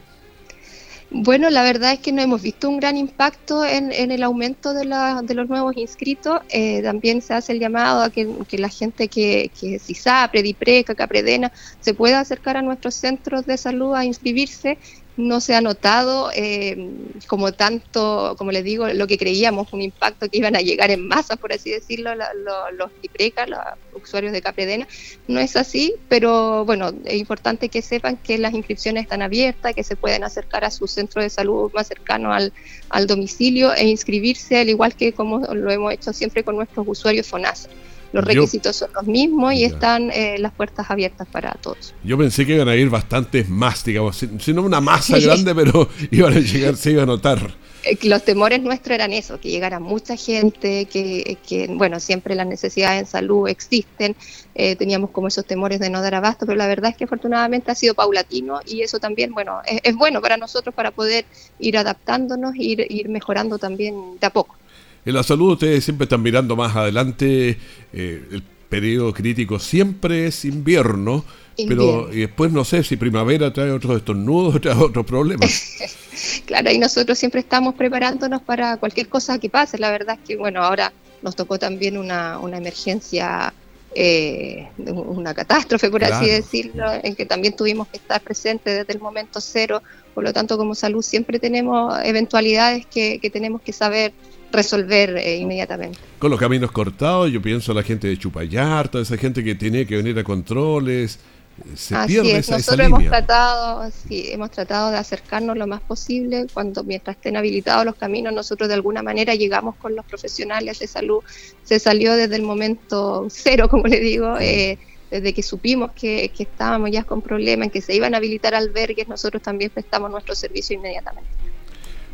Bueno, 1.12 1.50
la 1.50 1.64
verdad 1.64 1.92
es 1.94 1.98
que 1.98 2.12
no 2.12 2.22
hemos 2.22 2.40
visto 2.40 2.68
un 2.68 2.78
gran 2.78 2.96
impacto 2.96 3.64
en, 3.64 3.90
el 3.90 4.22
aumento 4.22 4.72
de, 4.72 4.84
los 4.84 5.48
nuevos 5.48 5.76
inscritos. 5.76 6.40
Eh, 6.50 6.82
también 6.82 7.20
se 7.20 7.34
hace 7.34 7.52
el 7.52 7.58
llamado 7.58 8.02
a 8.02 8.10
que, 8.10 8.28
la 8.52 8.68
gente 8.68 9.08
que, 9.08 9.50
que 9.58 9.80
CISAPRE, 9.80 10.40
DIPRECA, 10.42 10.94
CAPREDENA, 10.94 11.50
se 11.80 11.94
pueda 11.94 12.20
acercar 12.20 12.56
a 12.56 12.62
nuestros 12.62 12.94
centros 12.94 13.44
de 13.44 13.58
salud 13.58 13.92
a 13.94 14.04
inscribirse 14.04 14.78
no 15.20 15.40
se 15.40 15.54
ha 15.54 15.61
notado 15.61 16.30
eh, 16.35 16.90
como 17.26 17.52
tanto, 17.52 18.35
como 18.38 18.50
les 18.52 18.64
digo, 18.64 18.88
lo 18.88 19.06
que 19.06 19.18
creíamos, 19.18 19.72
un 19.72 19.83
impacto 19.83 20.28
que 20.28 20.38
iban 20.38 20.56
a 20.56 20.61
llegar 20.61 20.90
en 20.90 21.06
masa, 21.06 21.37
por 21.37 21.52
así 21.52 21.70
decirlo, 21.70 22.11
los 22.14 22.90
IPRECA, 23.02 23.46
los 23.46 23.61
usuarios 23.94 24.33
de 24.33 24.42
Capredena. 24.42 24.88
No 25.28 25.40
es 25.40 25.56
así, 25.56 25.94
pero 26.09 26.64
bueno, 26.64 26.92
es 27.04 27.14
importante 27.14 27.68
que 27.68 27.83
sepan 27.83 28.16
que 28.16 28.38
las 28.38 28.54
inscripciones 28.54 29.04
están 29.04 29.22
abiertas, 29.22 29.74
que 29.74 29.85
se 29.85 29.96
pueden 29.96 30.24
acercar 30.24 30.64
a 30.64 30.70
su 30.70 30.87
centro 30.87 31.22
de 31.22 31.30
salud 31.30 31.70
más 31.72 31.87
cercano 31.87 32.33
al, 32.33 32.52
al 32.88 33.06
domicilio 33.06 33.72
e 33.74 33.87
inscribirse, 33.88 34.59
al 34.59 34.68
igual 34.68 34.94
que 34.94 35.12
como 35.12 35.40
lo 35.54 35.70
hemos 35.70 35.92
hecho 35.92 36.12
siempre 36.12 36.44
con 36.44 36.56
nuestros 36.56 36.87
usuarios 36.88 37.26
FONASA. 37.26 37.68
Los 38.12 38.24
requisitos 38.24 38.76
son 38.76 38.90
los 38.92 39.06
mismos 39.06 39.54
y 39.54 39.64
están 39.64 40.10
eh, 40.10 40.36
las 40.38 40.52
puertas 40.52 40.90
abiertas 40.90 41.28
para 41.28 41.52
todos. 41.52 41.94
Yo 42.02 42.18
pensé 42.18 42.44
que 42.44 42.54
iban 42.54 42.68
a 42.68 42.74
ir 42.74 42.90
bastantes 42.90 43.48
más, 43.48 43.84
digamos, 43.84 44.16
si, 44.16 44.52
no 44.52 44.62
una 44.62 44.80
masa 44.80 45.18
grande, 45.20 45.54
pero 45.54 45.88
iban 46.10 46.32
a 46.34 46.40
llegar, 46.40 46.76
se 46.76 46.90
iba 46.90 47.04
a 47.04 47.06
notar. 47.06 47.38
Eh, 47.84 47.96
los 48.02 48.24
temores 48.24 48.60
nuestros 48.60 48.94
eran 48.94 49.12
eso, 49.12 49.40
que 49.40 49.50
llegara 49.50 49.78
mucha 49.78 50.16
gente, 50.16 50.86
que, 50.86 51.38
que 51.46 51.68
bueno, 51.68 52.00
siempre 52.00 52.34
las 52.34 52.46
necesidades 52.46 53.00
en 53.00 53.06
salud 53.06 53.48
existen, 53.48 54.16
eh, 54.54 54.76
teníamos 54.76 55.10
como 55.10 55.28
esos 55.28 55.46
temores 55.46 55.78
de 55.80 55.88
no 55.88 56.02
dar 56.02 56.16
abasto, 56.16 56.46
pero 56.46 56.58
la 56.58 56.66
verdad 56.66 56.90
es 56.90 56.96
que 56.96 57.04
afortunadamente 57.04 57.70
ha 57.70 57.74
sido 57.74 57.94
paulatino 57.94 58.60
y 58.66 58.82
eso 58.82 58.98
también, 58.98 59.32
bueno, 59.32 59.60
es, 59.64 59.94
bueno 59.94 60.20
para 60.20 60.36
nosotros 60.36 60.74
para 60.74 60.90
poder 60.90 61.24
ir 61.58 61.78
adaptándonos, 61.78 62.54
ir, 62.56 62.84
ir 62.90 63.08
mejorando 63.08 63.58
también 63.58 64.18
de 64.20 64.26
a 64.26 64.30
poco. 64.30 64.56
En 65.04 65.14
la 65.14 65.22
salud 65.22 65.52
ustedes 65.52 65.84
siempre 65.84 66.04
están 66.04 66.22
mirando 66.22 66.56
más 66.56 66.76
adelante. 66.76 67.58
Eh, 67.92 68.24
el 68.30 68.42
periodo 68.68 69.12
crítico 69.12 69.58
siempre 69.58 70.26
es 70.26 70.44
invierno, 70.44 71.24
pero 71.68 72.06
después 72.06 72.52
no 72.52 72.64
sé 72.64 72.84
si 72.84 72.96
primavera 72.96 73.52
trae 73.52 73.70
otros 73.70 73.96
estornudos, 73.96 74.60
trae 74.62 74.76
otros 74.76 75.04
problemas. 75.04 75.76
claro, 76.46 76.70
y 76.70 76.78
nosotros 76.78 77.18
siempre 77.18 77.40
estamos 77.40 77.74
preparándonos 77.74 78.42
para 78.42 78.76
cualquier 78.76 79.08
cosa 79.08 79.38
que 79.38 79.50
pase. 79.50 79.78
La 79.78 79.90
verdad 79.90 80.18
es 80.20 80.28
que, 80.28 80.36
bueno, 80.36 80.62
ahora 80.62 80.92
nos 81.22 81.36
tocó 81.36 81.58
también 81.58 81.98
una, 81.98 82.38
una 82.38 82.58
emergencia, 82.58 83.52
eh, 83.94 84.68
una 84.78 85.34
catástrofe, 85.34 85.90
por 85.90 86.04
así 86.04 86.26
decirlo, 86.28 86.84
en 87.02 87.14
que 87.14 87.26
también 87.26 87.56
tuvimos 87.56 87.88
que 87.88 87.96
estar 87.96 88.20
presentes 88.20 88.78
desde 88.78 88.92
el 88.92 89.00
momento 89.00 89.40
cero. 89.40 89.82
Por 90.14 90.24
lo 90.24 90.32
tanto, 90.32 90.56
como 90.56 90.74
salud 90.74 91.02
siempre 91.02 91.38
tenemos 91.38 91.94
eventualidades 92.04 92.86
que, 92.86 93.18
que 93.18 93.30
tenemos 93.30 93.62
que 93.62 93.72
saber 93.72 94.12
resolver 94.52 95.16
eh, 95.16 95.36
inmediatamente. 95.36 95.98
Con 96.18 96.30
los 96.30 96.40
caminos 96.40 96.70
cortados, 96.72 97.30
yo 97.30 97.40
pienso 97.40 97.72
a 97.72 97.74
la 97.74 97.82
gente 97.82 98.08
de 98.08 98.18
Chupayar, 98.18 98.88
toda 98.88 99.02
esa 99.02 99.16
gente 99.16 99.44
que 99.44 99.54
tiene 99.54 99.86
que 99.86 99.96
venir 99.96 100.18
a 100.18 100.24
controles, 100.24 101.18
eh, 101.60 101.76
se 101.76 101.94
pierde 102.06 102.38
Esa, 102.38 102.56
Nosotros 102.56 102.86
hemos 102.86 103.04
tratado, 103.04 103.90
sí, 103.90 104.30
hemos 104.30 104.50
tratado 104.50 104.90
de 104.90 104.98
acercarnos 104.98 105.56
lo 105.56 105.66
más 105.66 105.80
posible. 105.80 106.46
Cuando 106.52 106.84
mientras 106.84 107.16
estén 107.16 107.36
habilitados 107.36 107.84
los 107.84 107.94
caminos, 107.96 108.32
nosotros 108.32 108.68
de 108.68 108.74
alguna 108.74 109.02
manera 109.02 109.34
llegamos 109.34 109.76
con 109.76 109.94
los 109.94 110.04
profesionales 110.04 110.78
de 110.78 110.86
salud. 110.86 111.22
Se 111.62 111.78
salió 111.78 112.14
desde 112.14 112.36
el 112.36 112.42
momento 112.42 113.26
cero, 113.30 113.68
como 113.68 113.86
le 113.86 114.00
digo. 114.00 114.36
Eh, 114.38 114.78
desde 115.10 115.34
que 115.34 115.42
supimos 115.42 115.90
que, 115.90 116.28
que 116.28 116.44
estábamos 116.44 116.88
ya 116.92 117.02
con 117.02 117.20
problemas, 117.20 117.72
que 117.72 117.80
se 117.80 117.96
iban 117.96 118.14
a 118.14 118.18
habilitar 118.18 118.54
albergues, 118.54 119.08
nosotros 119.08 119.42
también 119.42 119.70
prestamos 119.70 120.08
nuestro 120.08 120.36
servicio 120.36 120.76
inmediatamente. 120.76 121.28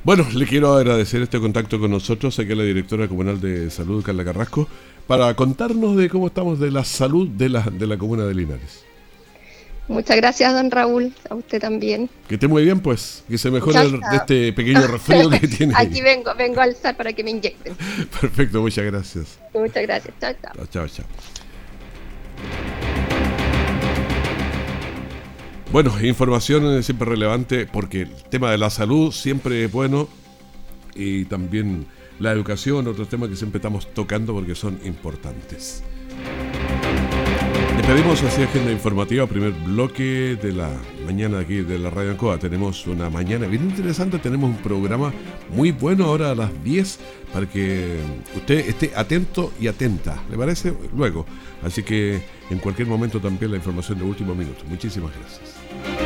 Bueno, 0.06 0.24
le 0.36 0.46
quiero 0.46 0.72
agradecer 0.72 1.20
este 1.20 1.40
contacto 1.40 1.80
con 1.80 1.90
nosotros, 1.90 2.38
aquí 2.38 2.52
a 2.52 2.54
la 2.54 2.62
directora 2.62 3.08
comunal 3.08 3.40
de 3.40 3.72
salud, 3.72 4.04
Carla 4.04 4.24
Carrasco, 4.24 4.68
para 5.08 5.34
contarnos 5.34 5.96
de 5.96 6.08
cómo 6.08 6.28
estamos 6.28 6.60
de 6.60 6.70
la 6.70 6.84
salud 6.84 7.26
de 7.26 7.48
la, 7.48 7.62
de 7.62 7.88
la 7.88 7.98
comuna 7.98 8.24
de 8.24 8.32
Linares. 8.32 8.84
Muchas 9.88 10.16
gracias, 10.16 10.54
don 10.54 10.70
Raúl, 10.70 11.12
a 11.28 11.34
usted 11.34 11.60
también. 11.60 12.08
Que 12.28 12.34
esté 12.34 12.46
muy 12.46 12.62
bien, 12.62 12.78
pues, 12.78 13.24
que 13.28 13.36
se 13.36 13.50
mejore 13.50 13.80
de 13.80 14.16
este 14.16 14.52
pequeño 14.52 14.86
resfrío 14.86 15.28
que 15.28 15.48
tiene. 15.48 15.74
Aquí 15.76 16.00
vengo, 16.00 16.32
vengo 16.38 16.60
a 16.60 16.64
alzar 16.64 16.96
para 16.96 17.12
que 17.12 17.24
me 17.24 17.32
inyecten. 17.32 17.74
Perfecto, 18.20 18.62
muchas 18.62 18.84
gracias. 18.84 19.40
Muchas 19.52 19.82
gracias, 19.82 20.14
chao, 20.20 20.32
chao. 20.40 20.66
Chao, 20.70 20.86
chao. 20.86 21.06
Bueno, 25.76 25.92
información 26.02 26.82
siempre 26.82 27.06
relevante 27.06 27.66
porque 27.66 28.00
el 28.00 28.14
tema 28.30 28.50
de 28.50 28.56
la 28.56 28.70
salud 28.70 29.12
siempre 29.12 29.62
es 29.62 29.70
bueno 29.70 30.08
y 30.94 31.26
también 31.26 31.86
la 32.18 32.32
educación, 32.32 32.86
otros 32.86 33.10
temas 33.10 33.28
que 33.28 33.36
siempre 33.36 33.58
estamos 33.58 33.92
tocando 33.92 34.32
porque 34.32 34.54
son 34.54 34.80
importantes. 34.86 35.82
Despedimos 37.86 38.20
así 38.24 38.42
agenda 38.42 38.72
informativa, 38.72 39.28
primer 39.28 39.52
bloque 39.52 40.36
de 40.42 40.52
la 40.52 40.70
mañana 41.04 41.38
aquí 41.38 41.58
de 41.58 41.78
la 41.78 41.88
Radio 41.88 42.10
Ancoa. 42.10 42.36
Tenemos 42.36 42.84
una 42.88 43.10
mañana 43.10 43.46
bien 43.46 43.62
interesante, 43.62 44.18
tenemos 44.18 44.50
un 44.50 44.56
programa 44.56 45.12
muy 45.50 45.70
bueno 45.70 46.06
ahora 46.06 46.32
a 46.32 46.34
las 46.34 46.64
10 46.64 46.98
para 47.32 47.46
que 47.46 48.00
usted 48.34 48.68
esté 48.68 48.90
atento 48.96 49.52
y 49.60 49.68
atenta. 49.68 50.20
¿Le 50.28 50.36
parece? 50.36 50.74
Luego. 50.96 51.26
Así 51.62 51.84
que 51.84 52.20
en 52.50 52.58
cualquier 52.58 52.88
momento 52.88 53.20
también 53.20 53.52
la 53.52 53.58
información 53.58 53.98
de 54.00 54.04
último 54.04 54.34
minuto. 54.34 54.64
Muchísimas 54.68 55.12
gracias. 55.16 56.05